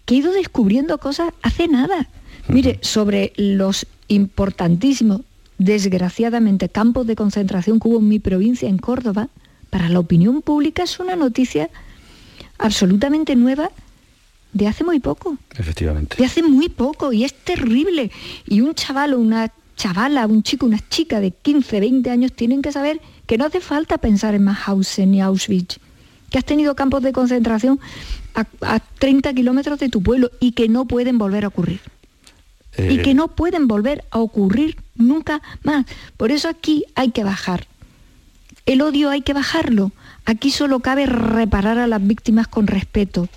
que 0.06 0.16
ha 0.16 0.18
ido 0.18 0.32
descubriendo 0.32 0.98
cosas 0.98 1.32
hace 1.42 1.68
nada. 1.68 2.10
Mire, 2.48 2.80
sobre 2.82 3.34
los 3.38 3.88
importantísimos, 4.08 5.22
desgraciadamente, 5.58 6.70
campos 6.70 7.08
de 7.08 7.16
concentración 7.16 7.80
que 7.80 7.88
hubo 7.88 8.00
en 8.00 8.08
mi 8.08 8.20
provincia, 8.20 8.68
en 8.68 8.78
Córdoba, 8.78 9.30
para 9.70 9.90
la 9.90 10.00
opinión 10.00 10.42
pública 10.42 10.84
es 10.84 11.00
una 11.00 11.16
noticia 11.16 11.70
absolutamente 12.60 13.36
nueva 13.36 13.72
de 14.54 14.68
hace 14.68 14.84
muy 14.84 15.00
poco. 15.00 15.38
Efectivamente. 15.58 16.16
De 16.18 16.26
hace 16.26 16.44
muy 16.44 16.70
poco 16.70 17.12
y 17.12 17.24
es 17.24 17.34
terrible. 17.34 18.12
Y 18.46 18.62
un 18.62 18.76
chaval 18.76 19.14
o 19.14 19.20
una 19.20 19.52
chavala, 19.76 20.28
un 20.28 20.44
chico, 20.44 20.66
una 20.66 20.80
chica 20.90 21.20
de 21.20 21.32
15, 21.32 21.80
20 21.80 22.10
años 22.12 22.34
tienen 22.34 22.62
que 22.62 22.72
saber 22.72 23.02
que 23.26 23.38
no 23.38 23.46
hace 23.46 23.62
falta 23.62 23.98
pensar 23.98 24.36
en 24.36 24.44
Mauthausen 24.44 25.10
ni 25.10 25.22
Auschwitz, 25.22 25.80
que 26.30 26.38
has 26.38 26.46
tenido 26.46 26.76
campos 26.76 27.02
de 27.02 27.12
concentración 27.12 27.80
a, 28.36 28.46
a 28.62 28.80
30 28.80 29.34
kilómetros 29.34 29.80
de 29.80 29.90
tu 29.90 30.04
pueblo 30.04 30.30
y 30.40 30.52
que 30.52 30.70
no 30.70 30.86
pueden 30.86 31.18
volver 31.18 31.46
a 31.46 31.48
ocurrir 31.48 31.82
y 32.78 32.98
que 33.00 33.12
eh, 33.12 33.14
no 33.14 33.28
pueden 33.28 33.68
volver 33.68 34.04
a 34.12 34.20
ocurrir 34.20 34.78
nunca 34.96 35.42
más. 35.64 35.86
Por 36.18 36.32
eso 36.32 36.50
aquí 36.50 36.86
hay 36.96 37.12
que 37.12 37.24
bajar. 37.24 37.68
El 38.66 38.82
odio 38.82 39.10
hay 39.10 39.22
que 39.22 39.34
bajarlo. 39.34 39.92
Aquí 40.26 40.52
solo 40.52 40.80
cabe 40.80 41.06
reparar 41.06 41.78
a 41.78 41.88
las 41.88 42.06
víctimas 42.06 42.48
con 42.48 42.68
respeto 42.68 43.28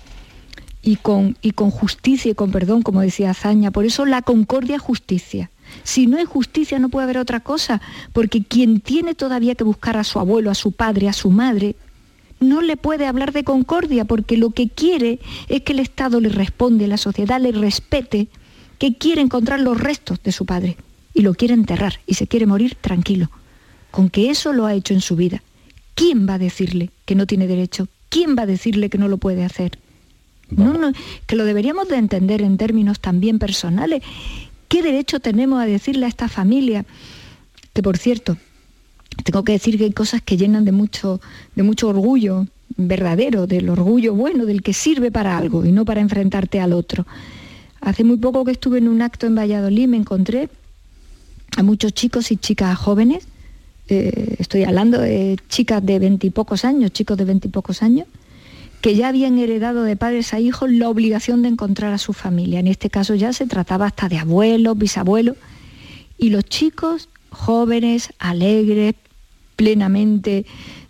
y 0.81 0.95
con, 0.95 1.37
y 1.41 1.51
con 1.51 1.69
justicia 1.69 2.31
y 2.31 2.35
con 2.35 2.51
perdón, 2.51 2.81
como 2.81 3.01
decía 3.01 3.31
Azaña. 3.31 3.71
Por 3.71 3.85
eso 3.85 4.05
la 4.05 4.21
concordia 4.21 4.79
justicia. 4.79 5.49
Si 5.83 6.07
no 6.07 6.17
hay 6.17 6.25
justicia 6.25 6.79
no 6.79 6.89
puede 6.89 7.03
haber 7.03 7.17
otra 7.17 7.41
cosa, 7.41 7.81
porque 8.13 8.43
quien 8.43 8.79
tiene 8.79 9.15
todavía 9.15 9.55
que 9.55 9.65
buscar 9.65 9.97
a 9.97 10.05
su 10.05 10.19
abuelo, 10.19 10.49
a 10.49 10.55
su 10.55 10.71
padre, 10.71 11.09
a 11.09 11.13
su 11.13 11.29
madre, 11.29 11.75
no 12.39 12.61
le 12.61 12.77
puede 12.77 13.05
hablar 13.05 13.33
de 13.33 13.43
concordia, 13.43 14.05
porque 14.05 14.37
lo 14.37 14.51
que 14.51 14.69
quiere 14.69 15.19
es 15.49 15.61
que 15.63 15.73
el 15.73 15.79
Estado 15.79 16.21
le 16.21 16.29
responde, 16.29 16.87
la 16.87 16.97
sociedad 16.97 17.41
le 17.41 17.51
respete 17.51 18.27
que 18.77 18.95
quiere 18.95 19.21
encontrar 19.21 19.59
los 19.59 19.79
restos 19.79 20.21
de 20.23 20.31
su 20.31 20.45
padre 20.45 20.77
y 21.13 21.21
lo 21.21 21.33
quiere 21.33 21.53
enterrar 21.53 21.99
y 22.05 22.13
se 22.13 22.27
quiere 22.27 22.45
morir 22.45 22.75
tranquilo, 22.75 23.29
con 23.91 24.09
que 24.09 24.29
eso 24.29 24.53
lo 24.53 24.65
ha 24.65 24.73
hecho 24.73 24.93
en 24.93 25.01
su 25.01 25.15
vida. 25.15 25.41
¿Quién 25.95 26.27
va 26.29 26.35
a 26.35 26.39
decirle 26.39 26.91
que 27.05 27.15
no 27.15 27.25
tiene 27.25 27.47
derecho? 27.47 27.87
¿Quién 28.09 28.35
va 28.37 28.43
a 28.43 28.45
decirle 28.45 28.89
que 28.89 28.97
no 28.97 29.07
lo 29.07 29.17
puede 29.17 29.43
hacer? 29.43 29.79
No, 30.49 30.73
no, 30.73 30.93
que 31.25 31.35
lo 31.35 31.43
deberíamos 31.43 31.87
de 31.89 31.97
entender 31.97 32.41
en 32.41 32.57
términos 32.57 32.99
también 32.99 33.39
personales. 33.39 34.03
¿Qué 34.67 34.81
derecho 34.81 35.19
tenemos 35.19 35.61
a 35.61 35.65
decirle 35.65 36.05
a 36.05 36.09
esta 36.09 36.29
familia, 36.29 36.85
que 37.73 37.81
por 37.81 37.97
cierto, 37.97 38.37
tengo 39.23 39.43
que 39.43 39.53
decir 39.53 39.77
que 39.77 39.85
hay 39.85 39.91
cosas 39.91 40.21
que 40.21 40.37
llenan 40.37 40.65
de 40.65 40.71
mucho, 40.71 41.19
de 41.55 41.63
mucho 41.63 41.89
orgullo 41.89 42.47
verdadero, 42.75 43.47
del 43.47 43.69
orgullo 43.69 44.13
bueno, 44.13 44.45
del 44.45 44.61
que 44.61 44.73
sirve 44.73 45.11
para 45.11 45.37
algo 45.37 45.65
y 45.65 45.71
no 45.71 45.85
para 45.85 46.01
enfrentarte 46.01 46.59
al 46.59 46.73
otro. 46.73 47.05
Hace 47.81 48.03
muy 48.03 48.17
poco 48.17 48.43
que 48.43 48.51
estuve 48.51 48.79
en 48.79 48.87
un 48.87 49.01
acto 49.01 49.27
en 49.27 49.35
Valladolid 49.35 49.87
me 49.87 49.97
encontré 49.97 50.49
a 51.55 51.63
muchos 51.63 51.93
chicos 51.93 52.31
y 52.31 52.37
chicas 52.37 52.77
jóvenes, 52.77 53.27
eh, 53.89 54.35
estoy 54.39 54.63
hablando 54.63 54.99
de 54.99 55.37
chicas 55.49 55.85
de 55.85 55.99
veintipocos 55.99 56.65
años, 56.65 56.91
chicos 56.91 57.17
de 57.17 57.25
veintipocos 57.25 57.81
años, 57.81 58.07
que 58.81 58.95
ya 58.95 59.07
habían 59.07 59.39
heredado 59.39 59.83
de 59.83 59.95
padres 59.95 60.33
a 60.33 60.39
hijos 60.39 60.71
la 60.71 60.89
obligación 60.89 61.41
de 61.41 61.49
encontrar 61.49 61.93
a 61.93 61.97
su 61.97 62.13
familia. 62.13 62.59
En 62.59 62.67
este 62.67 62.89
caso 62.89 63.15
ya 63.15 63.33
se 63.33 63.47
trataba 63.47 63.87
hasta 63.87 64.09
de 64.09 64.17
abuelos, 64.17 64.77
bisabuelos, 64.77 65.37
y 66.17 66.29
los 66.29 66.43
chicos 66.45 67.09
jóvenes, 67.29 68.13
alegres, 68.19 68.95
plenamente, 69.55 70.45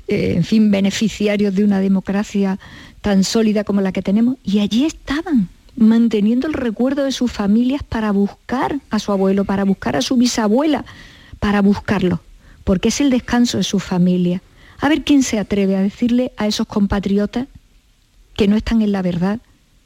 eh, 0.07 0.33
en 0.35 0.43
fin, 0.43 0.71
beneficiarios 0.71 1.53
de 1.55 1.63
una 1.63 1.79
democracia 1.79 2.59
tan 3.01 3.23
sólida 3.23 3.63
como 3.63 3.81
la 3.81 3.91
que 3.91 4.01
tenemos, 4.01 4.37
y 4.43 4.59
allí 4.59 4.85
estaban, 4.85 5.49
manteniendo 5.77 6.47
el 6.47 6.53
recuerdo 6.53 7.03
de 7.03 7.11
sus 7.11 7.31
familias 7.31 7.83
para 7.83 8.11
buscar 8.11 8.79
a 8.89 8.99
su 8.99 9.11
abuelo, 9.11 9.45
para 9.45 9.63
buscar 9.63 9.95
a 9.95 10.01
su 10.01 10.17
bisabuela, 10.17 10.83
para 11.39 11.61
buscarlo, 11.61 12.19
porque 12.63 12.89
es 12.89 12.99
el 12.99 13.11
descanso 13.11 13.57
de 13.57 13.63
su 13.63 13.79
familia. 13.79 14.41
A 14.79 14.89
ver 14.89 15.03
quién 15.03 15.23
se 15.23 15.39
atreve 15.39 15.75
a 15.75 15.81
decirle 15.81 16.33
a 16.35 16.47
esos 16.47 16.67
compatriotas 16.67 17.47
que 18.35 18.47
no 18.47 18.55
están 18.57 18.81
en 18.81 18.91
la 18.91 19.01
verdad 19.01 19.39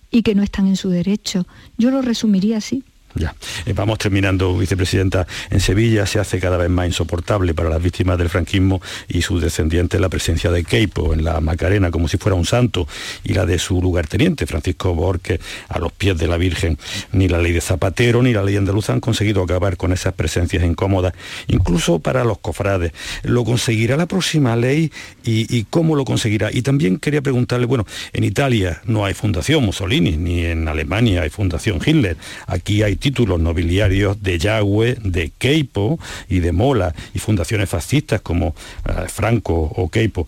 y 0.10 0.24
que 0.24 0.34
no 0.34 0.44
están 0.44 0.68
en 0.68 0.78
su 0.78 0.90
derecho. 0.90 1.46
Yo 1.78 1.92
lo 1.92 2.02
resumiría 2.02 2.58
así. 2.58 2.84
Ya. 3.16 3.36
Eh, 3.66 3.74
vamos 3.74 3.98
terminando, 3.98 4.58
vicepresidenta. 4.58 5.28
En 5.50 5.60
Sevilla 5.60 6.06
se 6.06 6.20
hace 6.20 6.40
cada 6.40 6.58
vez 6.58 6.70
más 6.70 6.88
insoportable 6.88 7.54
para 7.54 7.70
las 7.70 7.82
víctimas 7.82 8.18
del 8.18 8.30
franquismo 8.30 8.82
y 9.08 9.22
sus 9.22 9.42
descendientes 9.42 10.00
la 10.00 10.10
presencia 10.10 10.52
de 10.52 10.64
Keipo 10.64 11.14
en 11.14 11.24
la 11.24 11.42
Macarena 11.42 11.92
como 11.92 12.08
si 12.08 12.18
fuera 12.18 12.36
un 12.36 12.46
santo 12.46 12.88
y 13.24 13.34
la 13.34 13.46
de 13.46 13.60
su 13.60 13.82
lugarteniente, 13.82 14.46
Francisco 14.46 14.94
Borges, 14.96 15.40
a 15.70 15.80
los 15.80 15.92
pies 15.92 16.18
de 16.18 16.28
la 16.28 16.38
Virgen. 16.38 16.78
Ni 17.12 17.28
la 17.28 17.40
ley 17.40 17.52
de 17.52 17.62
Zapatero 17.62 18.22
ni 18.24 18.34
la 18.34 18.44
ley 18.44 18.58
andaluza 18.58 18.94
han 18.94 19.00
conseguido 19.00 19.44
acabar 19.44 19.78
con 19.78 19.92
esas 19.92 20.14
presencias 20.14 20.64
incómodas, 20.64 21.14
incluso 21.48 22.00
para 22.00 22.24
los 22.24 22.40
cofrades. 22.40 22.94
¿Lo 23.24 23.44
conseguirá 23.44 23.98
la 23.98 24.06
próxima 24.06 24.56
ley 24.56 24.92
y, 25.24 25.56
y 25.56 25.66
cómo 25.70 25.96
lo 25.96 26.06
conseguirá? 26.06 26.50
Y 26.52 26.62
también 26.62 26.98
quería 26.98 27.22
preguntarle, 27.22 27.66
bueno, 27.66 27.86
en 28.14 28.24
Italia 28.24 28.82
no 28.86 29.06
hay 29.06 29.14
Fundación 29.14 29.64
Mussolini, 29.64 30.18
ni 30.18 30.46
en 30.46 30.68
Alemania 30.68 31.24
hay 31.24 31.30
Fundación 31.30 31.80
Hitler. 31.86 32.18
Aquí 32.48 32.84
hay 32.84 32.96
títulos 33.02 33.42
nobiliarios 33.42 34.24
de 34.24 34.40
Yagüe, 34.40 34.96
de 35.04 35.32
Keipo 35.38 36.00
y 36.30 36.40
de 36.40 36.54
Mola 36.54 36.96
y 37.14 37.20
fundaciones 37.20 37.70
fascistas 37.70 38.22
como 38.22 38.56
eh, 38.86 39.10
Franco 39.10 39.54
o 39.54 39.90
Keipo. 39.90 40.28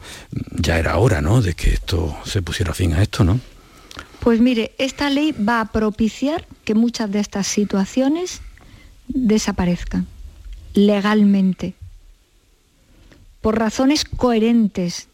Ya 0.51 0.77
era 0.77 0.97
hora, 0.97 1.21
¿no?, 1.21 1.41
de 1.41 1.53
que 1.53 1.69
esto 1.69 2.17
se 2.25 2.41
pusiera 2.41 2.73
fin 2.73 2.93
a 2.93 3.01
esto, 3.01 3.23
¿no? 3.23 3.39
Pues 4.19 4.39
mire, 4.39 4.73
esta 4.77 5.09
ley 5.09 5.31
va 5.33 5.61
a 5.61 5.71
propiciar 5.71 6.45
que 6.65 6.75
muchas 6.75 7.11
de 7.11 7.19
estas 7.19 7.47
situaciones 7.47 8.41
desaparezcan 9.07 10.07
legalmente, 10.73 11.75
por 13.41 13.59
razones 13.59 14.05
coherentes 14.05 15.07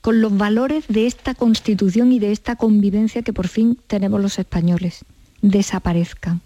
con 0.00 0.20
los 0.20 0.36
valores 0.36 0.84
de 0.88 1.06
esta 1.06 1.34
constitución 1.34 2.12
y 2.12 2.18
de 2.18 2.32
esta 2.32 2.56
convivencia 2.56 3.22
que 3.22 3.32
por 3.32 3.48
fin 3.48 3.78
tenemos 3.86 4.20
los 4.20 4.38
españoles, 4.38 5.04
desaparezcan. 5.42 6.42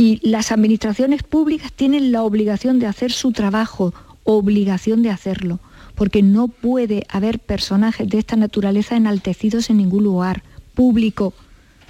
Y 0.00 0.18
las 0.26 0.50
administraciones 0.50 1.22
públicas 1.22 1.74
tienen 1.74 2.10
la 2.10 2.22
obligación 2.22 2.78
de 2.78 2.86
hacer 2.86 3.12
su 3.12 3.32
trabajo, 3.32 3.92
obligación 4.24 5.02
de 5.02 5.10
hacerlo, 5.10 5.60
porque 5.94 6.22
no 6.22 6.48
puede 6.48 7.06
haber 7.10 7.38
personajes 7.38 8.08
de 8.08 8.18
esta 8.18 8.34
naturaleza 8.34 8.96
enaltecidos 8.96 9.68
en 9.68 9.76
ningún 9.76 10.04
lugar 10.04 10.42
público. 10.72 11.34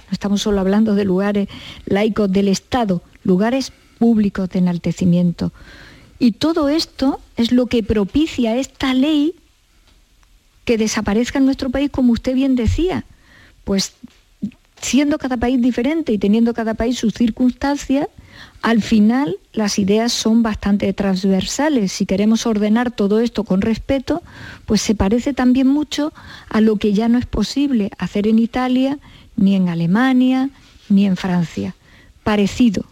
No 0.07 0.11
estamos 0.11 0.41
solo 0.41 0.59
hablando 0.59 0.93
de 0.93 1.05
lugares 1.05 1.47
laicos 1.85 2.29
del 2.29 2.49
Estado, 2.49 3.01
lugares 3.23 3.71
públicos 3.97 4.49
de 4.49 4.59
enaltecimiento. 4.59 5.53
Y 6.19 6.33
todo 6.33 6.67
esto 6.67 7.21
es 7.37 7.53
lo 7.53 7.67
que 7.67 7.81
propicia 7.81 8.57
esta 8.57 8.93
ley 8.93 9.35
que 10.65 10.77
desaparezca 10.77 11.39
en 11.39 11.45
nuestro 11.45 11.69
país, 11.69 11.89
como 11.89 12.11
usted 12.11 12.35
bien 12.35 12.57
decía. 12.57 13.05
Pues 13.63 13.93
siendo 14.81 15.17
cada 15.17 15.37
país 15.37 15.61
diferente 15.61 16.11
y 16.11 16.17
teniendo 16.17 16.53
cada 16.53 16.73
país 16.73 16.97
sus 16.97 17.13
circunstancias, 17.13 18.07
al 18.61 18.81
final 18.81 19.37
las 19.53 19.79
ideas 19.79 20.11
son 20.11 20.43
bastante 20.43 20.91
transversales. 20.93 21.91
Si 21.91 22.05
queremos 22.05 22.45
ordenar 22.45 22.91
todo 22.91 23.19
esto 23.19 23.43
con 23.43 23.61
respeto, 23.61 24.21
pues 24.65 24.81
se 24.81 24.95
parece 24.95 25.33
también 25.33 25.67
mucho 25.67 26.13
a 26.49 26.61
lo 26.61 26.77
que 26.77 26.93
ya 26.93 27.07
no 27.07 27.17
es 27.17 27.25
posible 27.25 27.91
hacer 27.97 28.27
en 28.27 28.39
Italia, 28.39 28.99
ni 29.35 29.55
en 29.55 29.69
Alemania, 29.69 30.49
ni 30.89 31.05
en 31.05 31.17
Francia. 31.17 31.75
Parecido, 32.23 32.85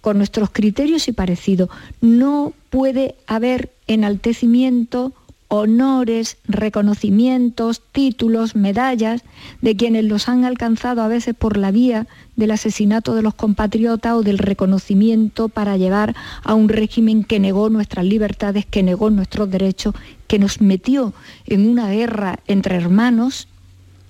con 0.00 0.18
nuestros 0.18 0.50
criterios 0.50 1.06
y 1.08 1.12
parecido. 1.12 1.70
No 2.00 2.52
puede 2.70 3.14
haber 3.26 3.70
enaltecimiento 3.86 5.12
honores, 5.54 6.38
reconocimientos, 6.48 7.82
títulos, 7.92 8.56
medallas 8.56 9.22
de 9.60 9.76
quienes 9.76 10.04
los 10.06 10.30
han 10.30 10.46
alcanzado 10.46 11.02
a 11.02 11.08
veces 11.08 11.34
por 11.34 11.58
la 11.58 11.70
vía 11.70 12.06
del 12.36 12.52
asesinato 12.52 13.14
de 13.14 13.20
los 13.20 13.34
compatriotas 13.34 14.14
o 14.14 14.22
del 14.22 14.38
reconocimiento 14.38 15.50
para 15.50 15.76
llevar 15.76 16.16
a 16.42 16.54
un 16.54 16.70
régimen 16.70 17.22
que 17.22 17.38
negó 17.38 17.68
nuestras 17.68 18.06
libertades, 18.06 18.64
que 18.64 18.82
negó 18.82 19.10
nuestros 19.10 19.50
derechos, 19.50 19.94
que 20.26 20.38
nos 20.38 20.62
metió 20.62 21.12
en 21.44 21.68
una 21.68 21.90
guerra 21.90 22.38
entre 22.46 22.76
hermanos 22.76 23.46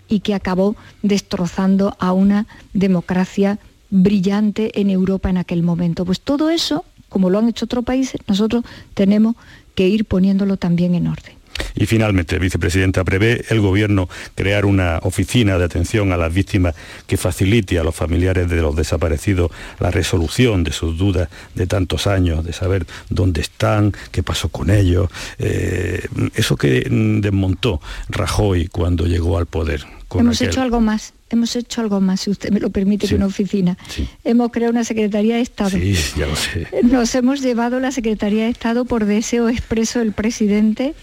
y 0.08 0.20
que 0.20 0.34
acabó 0.34 0.76
destrozando 1.02 1.96
a 1.98 2.12
una 2.12 2.46
democracia 2.72 3.58
brillante 3.90 4.80
en 4.80 4.90
Europa 4.90 5.28
en 5.28 5.38
aquel 5.38 5.64
momento. 5.64 6.04
Pues 6.04 6.20
todo 6.20 6.50
eso, 6.50 6.84
como 7.08 7.30
lo 7.30 7.40
han 7.40 7.48
hecho 7.48 7.64
otros 7.64 7.84
países, 7.84 8.20
nosotros 8.28 8.64
tenemos 8.94 9.34
que 9.74 9.88
ir 9.88 10.04
poniéndolo 10.04 10.56
también 10.56 10.94
en 10.94 11.06
orden. 11.06 11.42
Y 11.74 11.86
finalmente, 11.86 12.38
vicepresidenta, 12.38 13.04
prevé 13.04 13.44
el 13.48 13.60
Gobierno 13.60 14.08
crear 14.34 14.64
una 14.64 14.98
oficina 15.02 15.58
de 15.58 15.64
atención 15.64 16.12
a 16.12 16.16
las 16.16 16.32
víctimas 16.32 16.74
que 17.06 17.16
facilite 17.16 17.78
a 17.78 17.84
los 17.84 17.94
familiares 17.94 18.48
de 18.48 18.60
los 18.60 18.76
desaparecidos 18.76 19.50
la 19.78 19.90
resolución 19.90 20.64
de 20.64 20.72
sus 20.72 20.98
dudas 20.98 21.28
de 21.54 21.66
tantos 21.66 22.06
años, 22.06 22.44
de 22.44 22.52
saber 22.52 22.86
dónde 23.08 23.40
están, 23.40 23.92
qué 24.10 24.22
pasó 24.22 24.48
con 24.48 24.70
ellos. 24.70 25.10
Eh, 25.38 26.06
eso 26.34 26.56
que 26.56 26.86
desmontó 26.88 27.80
Rajoy 28.08 28.68
cuando 28.68 29.06
llegó 29.06 29.38
al 29.38 29.46
poder. 29.46 29.84
Hemos 30.14 30.40
hecho 30.42 30.60
algo 30.60 30.80
más 30.80 31.14
hemos 31.32 31.56
hecho 31.56 31.80
algo 31.80 32.00
más, 32.00 32.20
si 32.22 32.30
usted 32.30 32.50
me 32.50 32.60
lo 32.60 32.70
permite, 32.70 33.08
que 33.08 33.14
una 33.14 33.26
oficina. 33.26 33.76
Hemos 34.24 34.50
creado 34.50 34.72
una 34.72 34.84
Secretaría 34.84 35.36
de 35.36 35.42
Estado. 35.42 35.70
Sí, 35.70 35.94
ya 36.16 36.26
lo 36.26 36.36
sé. 36.36 36.68
Nos 36.82 37.14
hemos 37.14 37.40
llevado 37.40 37.80
la 37.80 37.92
Secretaría 37.92 38.44
de 38.44 38.50
Estado 38.50 38.84
por 38.84 39.04
deseo 39.04 39.48
expreso 39.48 39.98
del 39.98 40.12
presidente, 40.12 40.94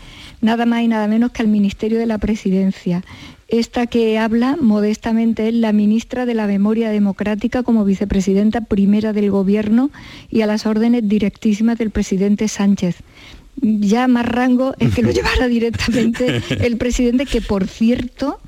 nada 0.41 0.65
más 0.65 0.83
y 0.83 0.87
nada 0.87 1.07
menos 1.07 1.31
que 1.31 1.41
al 1.41 1.47
Ministerio 1.47 1.99
de 1.99 2.05
la 2.05 2.17
Presidencia. 2.17 3.03
Esta 3.47 3.87
que 3.87 4.19
habla 4.19 4.57
modestamente 4.61 5.47
es 5.47 5.55
la 5.55 5.73
ministra 5.73 6.27
de 6.27 6.35
la 6.35 6.45
Memoria 6.45 6.91
Democrática 6.91 7.63
como 7.63 7.83
vicepresidenta 7.83 8.61
primera 8.61 9.11
del 9.11 9.31
Gobierno 9.31 9.89
y 10.29 10.41
a 10.41 10.47
las 10.47 10.67
órdenes 10.67 11.07
directísimas 11.09 11.79
del 11.79 11.89
presidente 11.89 12.47
Sánchez 12.47 12.97
ya 13.61 14.07
más 14.07 14.25
rango 14.25 14.73
es 14.79 14.93
que 14.93 15.01
lo 15.01 15.11
llevara 15.11 15.47
directamente 15.47 16.41
el 16.49 16.77
presidente, 16.77 17.25
que 17.25 17.41
por 17.41 17.67
cierto 17.67 18.39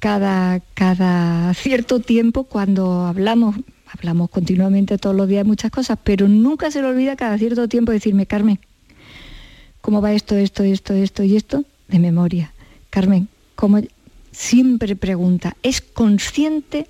cada, 0.00 0.60
cada 0.74 1.54
cierto 1.54 2.00
tiempo 2.00 2.44
cuando 2.44 3.06
hablamos, 3.06 3.56
hablamos 3.86 4.30
continuamente 4.30 4.98
todos 4.98 5.16
los 5.16 5.28
días 5.28 5.46
muchas 5.46 5.70
cosas, 5.70 5.98
pero 6.02 6.28
nunca 6.28 6.70
se 6.70 6.82
le 6.82 6.88
olvida 6.88 7.16
cada 7.16 7.38
cierto 7.38 7.68
tiempo 7.68 7.92
decirme, 7.92 8.26
Carmen, 8.26 8.58
¿cómo 9.80 10.00
va 10.00 10.12
esto, 10.12 10.36
esto, 10.36 10.62
esto, 10.62 10.94
esto 10.94 11.22
y 11.22 11.36
esto? 11.36 11.64
De 11.88 11.98
memoria. 11.98 12.52
Carmen, 12.90 13.28
como 13.54 13.80
siempre 14.30 14.96
pregunta, 14.96 15.56
¿es 15.62 15.80
consciente 15.80 16.86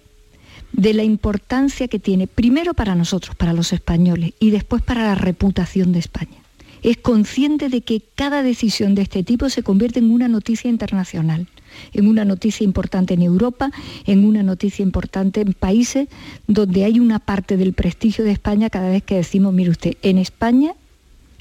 de 0.72 0.92
la 0.92 1.04
importancia 1.04 1.88
que 1.88 1.98
tiene, 1.98 2.26
primero 2.26 2.74
para 2.74 2.94
nosotros, 2.94 3.36
para 3.36 3.52
los 3.52 3.72
españoles, 3.72 4.32
y 4.40 4.50
después 4.50 4.82
para 4.82 5.04
la 5.04 5.14
reputación 5.14 5.92
de 5.92 6.00
España? 6.00 6.38
Es 6.82 6.98
consciente 6.98 7.68
de 7.68 7.80
que 7.80 8.02
cada 8.14 8.42
decisión 8.42 8.94
de 8.94 9.02
este 9.02 9.22
tipo 9.22 9.48
se 9.48 9.62
convierte 9.62 10.00
en 10.00 10.10
una 10.10 10.28
noticia 10.28 10.68
internacional 10.68 11.46
en 11.92 12.08
una 12.08 12.24
noticia 12.24 12.64
importante 12.64 13.14
en 13.14 13.22
Europa, 13.22 13.70
en 14.06 14.24
una 14.24 14.42
noticia 14.42 14.82
importante 14.82 15.40
en 15.40 15.52
países 15.52 16.08
donde 16.46 16.84
hay 16.84 17.00
una 17.00 17.18
parte 17.18 17.56
del 17.56 17.72
prestigio 17.72 18.24
de 18.24 18.32
España 18.32 18.70
cada 18.70 18.88
vez 18.88 19.02
que 19.02 19.16
decimos, 19.16 19.52
mire 19.52 19.70
usted, 19.70 19.94
en 20.02 20.18
España 20.18 20.74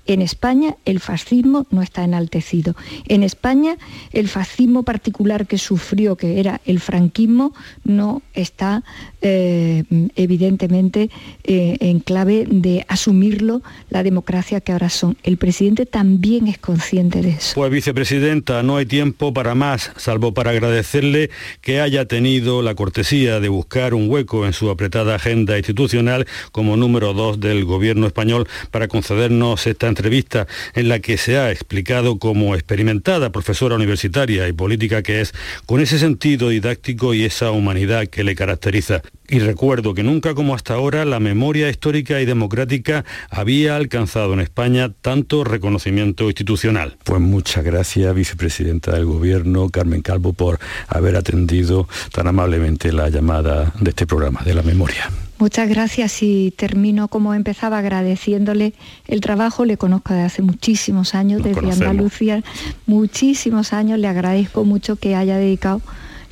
En 0.06 0.22
España 0.22 0.76
el 0.86 1.00
fascismo 1.00 1.66
no 1.72 1.82
está 1.82 2.04
enaltecido. 2.04 2.76
En 3.08 3.24
España 3.24 3.78
el 4.12 4.28
fascismo 4.28 4.84
particular 4.84 5.48
que 5.48 5.58
sufrió, 5.58 6.16
que 6.16 6.40
era 6.40 6.62
el 6.66 6.80
franquismo, 6.80 7.54
no 7.84 8.22
está 8.34 8.84
eh, 9.22 9.84
evidentemente 10.16 11.10
eh, 11.44 11.78
en 11.80 12.00
clave 12.00 12.46
de 12.50 12.86
asumirlo 12.90 13.62
la 13.90 14.04
democracia 14.04 14.60
que 14.62 14.74
ahora 14.74 14.90
son. 14.90 15.18
El 15.24 15.38
presidente 15.38 15.86
también 15.86 16.48
es 16.48 16.58
consciente 16.58 17.22
de 17.22 17.32
eso. 17.32 17.54
Pues 17.56 17.72
vicepresidenta, 17.72 18.64
no 18.64 18.78
hay 18.78 18.86
tiempo 18.86 19.34
para 19.34 19.56
más, 19.56 19.92
salvo 19.96 20.34
para 20.34 20.52
agradecerle 20.52 21.30
que 21.62 21.80
haya 21.80 22.06
tenido 22.06 22.62
la 22.62 22.76
cortesía 22.76 23.40
de 23.40 23.50
buscar 23.50 23.94
un 23.94 24.10
hueco 24.10 24.46
en 24.46 24.54
su 24.54 24.70
apretada 24.70 25.16
agenda 25.16 25.58
institucional 25.58 26.28
como 26.52 26.76
número 26.76 27.14
dos 27.14 27.40
del 27.40 27.66
gobierno 27.66 28.08
español 28.08 28.48
para 28.72 28.88
concedernos 28.88 29.66
esta 29.68 29.88
entrevista 29.94 30.48
en 30.74 30.90
la 30.90 31.00
que 31.00 31.18
se 31.18 31.38
ha 31.38 31.52
explicado 31.52 32.20
como 32.20 32.56
experimentada 32.56 33.32
profesora 33.32 33.76
universitaria 33.76 34.48
y 34.48 34.54
política 34.54 35.04
que 35.04 35.22
es, 35.22 35.34
con 35.66 35.82
ese 35.82 36.00
sentido 36.00 36.50
didáctico 36.50 37.14
y 37.14 37.24
esa 37.24 37.52
humanidad 37.52 38.08
que 38.08 38.24
le 38.24 38.36
caracteriza. 38.36 39.02
Y 39.30 39.40
recuerdo 39.40 39.94
que 39.94 40.04
nunca 40.04 40.34
como 40.36 40.54
hasta 40.54 40.74
ahora 40.74 41.06
la 41.06 41.20
memoria 41.20 41.70
histórica 41.70 42.20
y 42.20 42.26
democrática 42.26 43.06
había 43.30 43.76
alcanzado 43.76 44.34
en 44.34 44.42
España 44.42 44.92
tanto 45.02 45.44
reconocimiento 45.44 46.26
institucional. 46.26 46.98
Pues 47.04 47.22
muchas 47.22 47.64
gracias, 47.64 48.14
vicepresidenta 48.14 48.94
del 48.94 49.06
Gobierno, 49.06 49.70
Carmen 49.70 50.02
Calvo, 50.02 50.34
por 50.34 50.60
haber 50.88 51.16
atendido 51.16 51.88
tan 52.12 52.28
amablemente 52.28 52.92
la 52.92 53.10
llamada 53.10 53.74
de 53.80 53.90
este 53.90 54.06
programa, 54.06 54.42
de 54.44 54.54
la 54.54 54.62
memoria. 54.62 55.10
Muchas 55.40 55.68
gracias 55.68 56.22
y 56.24 56.54
termino 56.56 57.08
como 57.08 57.34
empezaba 57.34 57.80
agradeciéndole 57.80 58.74
el 59.08 59.20
trabajo. 59.20 59.66
Le 59.66 59.78
conozco 59.78 60.14
desde 60.14 60.26
hace 60.26 60.42
muchísimos 60.42 61.16
años, 61.16 61.44
desde 61.44 61.72
Andalucía, 61.72 62.44
muchísimos 62.86 63.74
años. 63.74 64.00
Le 64.00 64.08
agradezco 64.08 64.64
mucho 64.64 64.96
que 64.96 65.16
haya 65.16 65.38
dedicado 65.38 65.82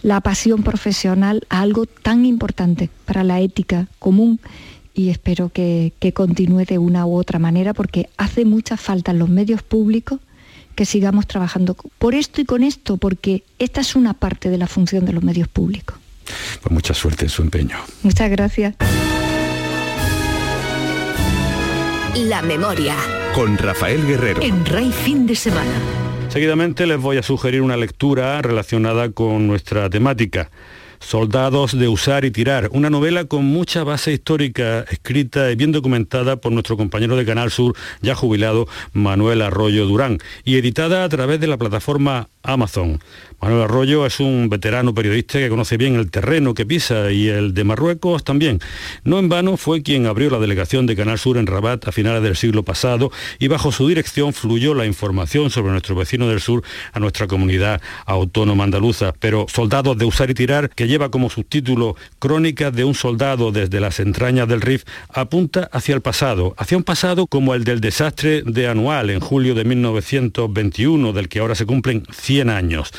la 0.03 0.21
pasión 0.21 0.63
profesional 0.63 1.45
a 1.49 1.61
algo 1.61 1.85
tan 1.85 2.25
importante 2.25 2.89
para 3.05 3.23
la 3.23 3.39
ética 3.39 3.87
común 3.99 4.39
y 4.93 5.09
espero 5.09 5.49
que, 5.49 5.93
continúe 6.13 6.65
de 6.65 6.77
una 6.77 7.05
u 7.05 7.15
otra 7.15 7.39
manera 7.39 7.73
porque 7.73 8.09
hace 8.17 8.45
mucha 8.45 8.77
falta 8.77 9.11
en 9.11 9.19
los 9.19 9.29
medios 9.29 9.63
públicos 9.63 10.19
que 10.75 10.85
sigamos 10.85 11.27
trabajando 11.27 11.75
por 11.97 12.15
esto 12.15 12.41
y 12.41 12.45
con 12.45 12.63
esto, 12.63 12.97
porque 12.97 13.43
esta 13.59 13.81
es 13.81 13.95
una 13.95 14.13
parte 14.13 14.49
de 14.49 14.57
la 14.57 14.67
función 14.67 15.05
de 15.05 15.13
los 15.13 15.23
medios 15.23 15.47
públicos. 15.47 15.97
Pues 16.61 16.71
mucha 16.71 16.93
suerte 16.93 17.25
en 17.25 17.29
su 17.29 17.41
empeño. 17.41 17.77
Muchas 18.03 18.29
gracias. 18.29 18.75
La 22.15 22.41
memoria. 22.41 22.95
Con 23.33 23.57
Rafael 23.57 24.05
Guerrero. 24.05 24.41
En 24.41 24.65
Rey 24.65 24.91
Fin 24.91 25.25
de 25.25 25.35
Semana. 25.35 25.71
Seguidamente 26.27 26.85
les 26.87 26.99
voy 26.99 27.17
a 27.17 27.23
sugerir 27.23 27.61
una 27.61 27.77
lectura 27.77 28.41
relacionada 28.41 29.11
con 29.11 29.47
nuestra 29.47 29.89
temática. 29.89 30.49
Soldados 30.99 31.77
de 31.77 31.87
usar 31.87 32.25
y 32.25 32.31
tirar, 32.31 32.69
una 32.71 32.89
novela 32.89 33.25
con 33.25 33.43
mucha 33.43 33.83
base 33.83 34.13
histórica, 34.13 34.85
escrita 34.89 35.51
y 35.51 35.55
bien 35.55 35.71
documentada 35.71 36.35
por 36.35 36.51
nuestro 36.51 36.77
compañero 36.77 37.15
de 37.15 37.25
Canal 37.25 37.49
Sur, 37.49 37.75
ya 38.01 38.13
jubilado, 38.13 38.67
Manuel 38.93 39.41
Arroyo 39.41 39.85
Durán, 39.87 40.19
y 40.45 40.57
editada 40.57 41.03
a 41.03 41.09
través 41.09 41.39
de 41.39 41.47
la 41.47 41.57
plataforma 41.57 42.29
Amazon. 42.43 42.99
Manuel 43.41 43.63
Arroyo 43.63 44.05
es 44.05 44.19
un 44.19 44.49
veterano 44.49 44.93
periodista 44.93 45.39
que 45.39 45.49
conoce 45.49 45.75
bien 45.75 45.95
el 45.95 46.11
terreno 46.11 46.53
que 46.53 46.63
pisa 46.63 47.11
y 47.11 47.27
el 47.27 47.55
de 47.55 47.63
Marruecos 47.63 48.23
también. 48.23 48.59
No 49.03 49.17
en 49.17 49.29
vano 49.29 49.57
fue 49.57 49.81
quien 49.81 50.05
abrió 50.05 50.29
la 50.29 50.37
delegación 50.37 50.85
de 50.85 50.95
Canal 50.95 51.17
Sur 51.17 51.37
en 51.37 51.47
Rabat 51.47 51.87
a 51.87 51.91
finales 51.91 52.21
del 52.21 52.35
siglo 52.35 52.61
pasado 52.61 53.11
y 53.39 53.47
bajo 53.47 53.71
su 53.71 53.87
dirección 53.87 54.33
fluyó 54.33 54.75
la 54.75 54.85
información 54.85 55.49
sobre 55.49 55.71
nuestro 55.71 55.95
vecino 55.95 56.27
del 56.27 56.39
sur 56.39 56.61
a 56.93 56.99
nuestra 56.99 57.25
comunidad 57.25 57.81
autónoma 58.05 58.63
andaluza. 58.63 59.15
Pero 59.19 59.47
Soldados 59.49 59.97
de 59.97 60.05
usar 60.05 60.29
y 60.29 60.35
tirar, 60.35 60.69
que 60.69 60.87
lleva 60.87 61.09
como 61.09 61.31
subtítulo 61.31 61.95
Crónicas 62.19 62.71
de 62.71 62.83
un 62.83 62.93
soldado 62.93 63.51
desde 63.51 63.79
las 63.79 63.99
entrañas 63.99 64.47
del 64.47 64.61
RIF, 64.61 64.83
apunta 65.09 65.67
hacia 65.71 65.95
el 65.95 66.01
pasado, 66.01 66.53
hacia 66.59 66.77
un 66.77 66.83
pasado 66.83 67.25
como 67.25 67.55
el 67.55 67.63
del 67.63 67.81
desastre 67.81 68.43
de 68.45 68.67
Anual 68.67 69.09
en 69.09 69.19
julio 69.19 69.55
de 69.55 69.63
1921, 69.63 71.11
del 71.11 71.27
que 71.27 71.39
ahora 71.39 71.55
se 71.55 71.65
cumplen 71.65 72.03
100 72.11 72.51
años. 72.51 72.91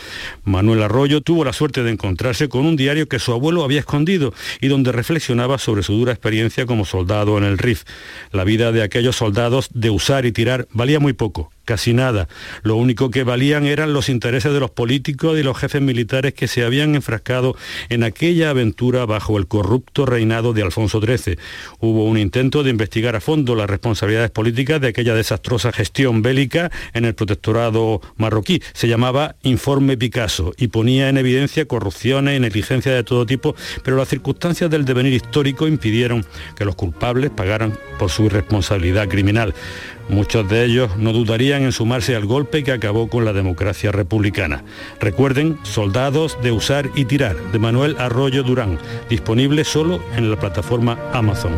Manuel 0.44 0.82
Arroyo 0.82 1.20
tuvo 1.20 1.44
la 1.44 1.52
suerte 1.52 1.82
de 1.82 1.90
encontrarse 1.90 2.48
con 2.48 2.66
un 2.66 2.76
diario 2.76 3.08
que 3.08 3.18
su 3.18 3.32
abuelo 3.32 3.64
había 3.64 3.80
escondido 3.80 4.32
y 4.60 4.68
donde 4.68 4.92
reflexionaba 4.92 5.58
sobre 5.58 5.82
su 5.82 5.94
dura 5.94 6.12
experiencia 6.12 6.66
como 6.66 6.84
soldado 6.84 7.38
en 7.38 7.44
el 7.44 7.58
RIF. 7.58 7.84
La 8.32 8.44
vida 8.44 8.72
de 8.72 8.82
aquellos 8.82 9.16
soldados 9.16 9.68
de 9.72 9.90
usar 9.90 10.26
y 10.26 10.32
tirar 10.32 10.66
valía 10.72 11.00
muy 11.00 11.12
poco 11.12 11.50
casi 11.64 11.92
nada. 11.94 12.28
Lo 12.62 12.76
único 12.76 13.10
que 13.10 13.24
valían 13.24 13.66
eran 13.66 13.92
los 13.92 14.08
intereses 14.08 14.52
de 14.52 14.60
los 14.60 14.70
políticos 14.70 15.38
y 15.38 15.42
los 15.42 15.58
jefes 15.58 15.82
militares 15.82 16.34
que 16.34 16.48
se 16.48 16.64
habían 16.64 16.94
enfrascado 16.94 17.56
en 17.88 18.04
aquella 18.04 18.50
aventura 18.50 19.06
bajo 19.06 19.38
el 19.38 19.46
corrupto 19.46 20.06
reinado 20.06 20.52
de 20.52 20.62
Alfonso 20.62 21.00
XIII. 21.00 21.38
Hubo 21.80 22.04
un 22.04 22.18
intento 22.18 22.62
de 22.62 22.70
investigar 22.70 23.16
a 23.16 23.20
fondo 23.20 23.54
las 23.54 23.68
responsabilidades 23.68 24.30
políticas 24.30 24.80
de 24.80 24.88
aquella 24.88 25.14
desastrosa 25.14 25.72
gestión 25.72 26.22
bélica 26.22 26.70
en 26.94 27.04
el 27.04 27.14
protectorado 27.14 28.00
marroquí. 28.16 28.62
Se 28.72 28.88
llamaba 28.88 29.36
Informe 29.42 29.96
Picasso 29.96 30.52
y 30.56 30.68
ponía 30.68 31.08
en 31.08 31.18
evidencia 31.18 31.66
corrupciones 31.66 32.36
y 32.36 32.40
negligencia 32.40 32.92
de 32.92 33.04
todo 33.04 33.26
tipo, 33.26 33.54
pero 33.84 33.96
las 33.96 34.08
circunstancias 34.08 34.70
del 34.70 34.84
devenir 34.84 35.12
histórico 35.12 35.66
impidieron 35.66 36.24
que 36.56 36.64
los 36.64 36.74
culpables 36.74 37.30
pagaran 37.30 37.78
por 37.98 38.10
su 38.10 38.24
irresponsabilidad 38.24 39.08
criminal. 39.08 39.54
Muchos 40.08 40.48
de 40.48 40.64
ellos 40.64 40.96
no 40.96 41.12
dudarían 41.12 41.62
en 41.62 41.72
sumarse 41.72 42.14
al 42.16 42.26
golpe 42.26 42.64
que 42.64 42.72
acabó 42.72 43.08
con 43.08 43.24
la 43.24 43.32
democracia 43.32 43.92
republicana. 43.92 44.64
Recuerden, 45.00 45.58
Soldados 45.62 46.38
de 46.42 46.52
Usar 46.52 46.90
y 46.94 47.04
Tirar, 47.04 47.36
de 47.52 47.58
Manuel 47.58 47.96
Arroyo 47.98 48.42
Durán, 48.42 48.78
disponible 49.08 49.64
solo 49.64 50.02
en 50.16 50.30
la 50.30 50.38
plataforma 50.38 50.98
Amazon. 51.12 51.52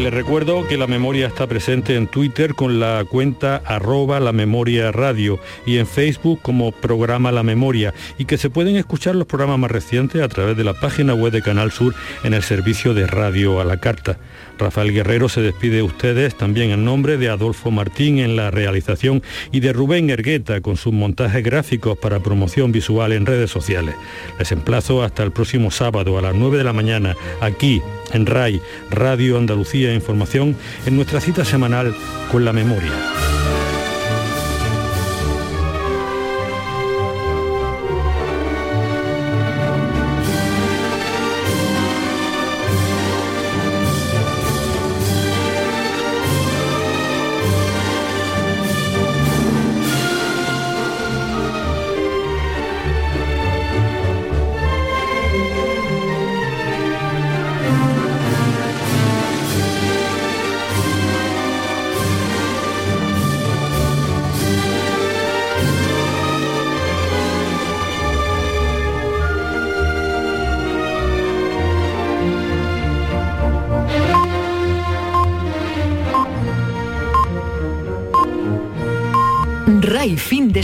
Les 0.00 0.14
recuerdo 0.14 0.66
que 0.66 0.78
la 0.78 0.86
memoria 0.86 1.26
está 1.26 1.46
presente 1.46 1.94
en 1.94 2.06
Twitter 2.06 2.54
con 2.54 2.80
la 2.80 3.04
cuenta 3.04 3.60
arroba 3.66 4.18
la 4.18 4.32
memoria 4.32 4.90
radio 4.92 5.38
y 5.66 5.76
en 5.76 5.86
Facebook 5.86 6.40
como 6.40 6.72
programa 6.72 7.30
La 7.32 7.42
Memoria 7.42 7.92
y 8.16 8.24
que 8.24 8.38
se 8.38 8.48
pueden 8.48 8.76
escuchar 8.76 9.14
los 9.14 9.26
programas 9.26 9.58
más 9.58 9.70
recientes 9.70 10.22
a 10.22 10.28
través 10.28 10.56
de 10.56 10.64
la 10.64 10.72
página 10.72 11.12
web 11.12 11.34
de 11.34 11.42
Canal 11.42 11.70
Sur 11.70 11.94
en 12.24 12.32
el 12.32 12.42
servicio 12.42 12.94
de 12.94 13.06
radio 13.06 13.60
a 13.60 13.64
la 13.66 13.76
carta. 13.76 14.16
Rafael 14.60 14.92
Guerrero 14.92 15.28
se 15.28 15.40
despide 15.40 15.76
de 15.76 15.82
ustedes 15.82 16.36
también 16.36 16.70
en 16.70 16.84
nombre 16.84 17.16
de 17.16 17.28
Adolfo 17.28 17.70
Martín 17.70 18.18
en 18.18 18.36
la 18.36 18.50
realización 18.50 19.22
y 19.50 19.60
de 19.60 19.72
Rubén 19.72 20.10
Ergueta 20.10 20.60
con 20.60 20.76
sus 20.76 20.92
montajes 20.92 21.42
gráficos 21.42 21.98
para 21.98 22.20
promoción 22.20 22.70
visual 22.70 23.12
en 23.12 23.26
redes 23.26 23.50
sociales. 23.50 23.94
Les 24.38 24.52
emplazo 24.52 25.02
hasta 25.02 25.22
el 25.22 25.32
próximo 25.32 25.70
sábado 25.70 26.18
a 26.18 26.22
las 26.22 26.34
9 26.34 26.58
de 26.58 26.64
la 26.64 26.72
mañana 26.72 27.16
aquí 27.40 27.80
en 28.12 28.26
RAI, 28.26 28.60
Radio 28.90 29.38
Andalucía 29.38 29.94
Información, 29.94 30.56
en 30.86 30.96
nuestra 30.96 31.20
cita 31.20 31.44
semanal 31.44 31.94
con 32.30 32.44
la 32.44 32.52
memoria. 32.52 33.39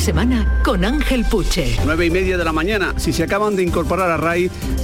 Semana 0.07 0.47
con 0.63 0.85
Ángel 0.85 1.25
Puche. 1.29 1.77
9 1.85 2.07
y 2.07 2.11
media 2.11 2.39
de 2.39 2.45
la 2.45 2.53
mañana. 2.53 2.95
Si 2.97 3.13
se 3.13 3.25
acaban 3.25 3.57
de 3.57 3.65
incorporar 3.65 4.09
a 4.09 4.17
RAI, 4.17 4.49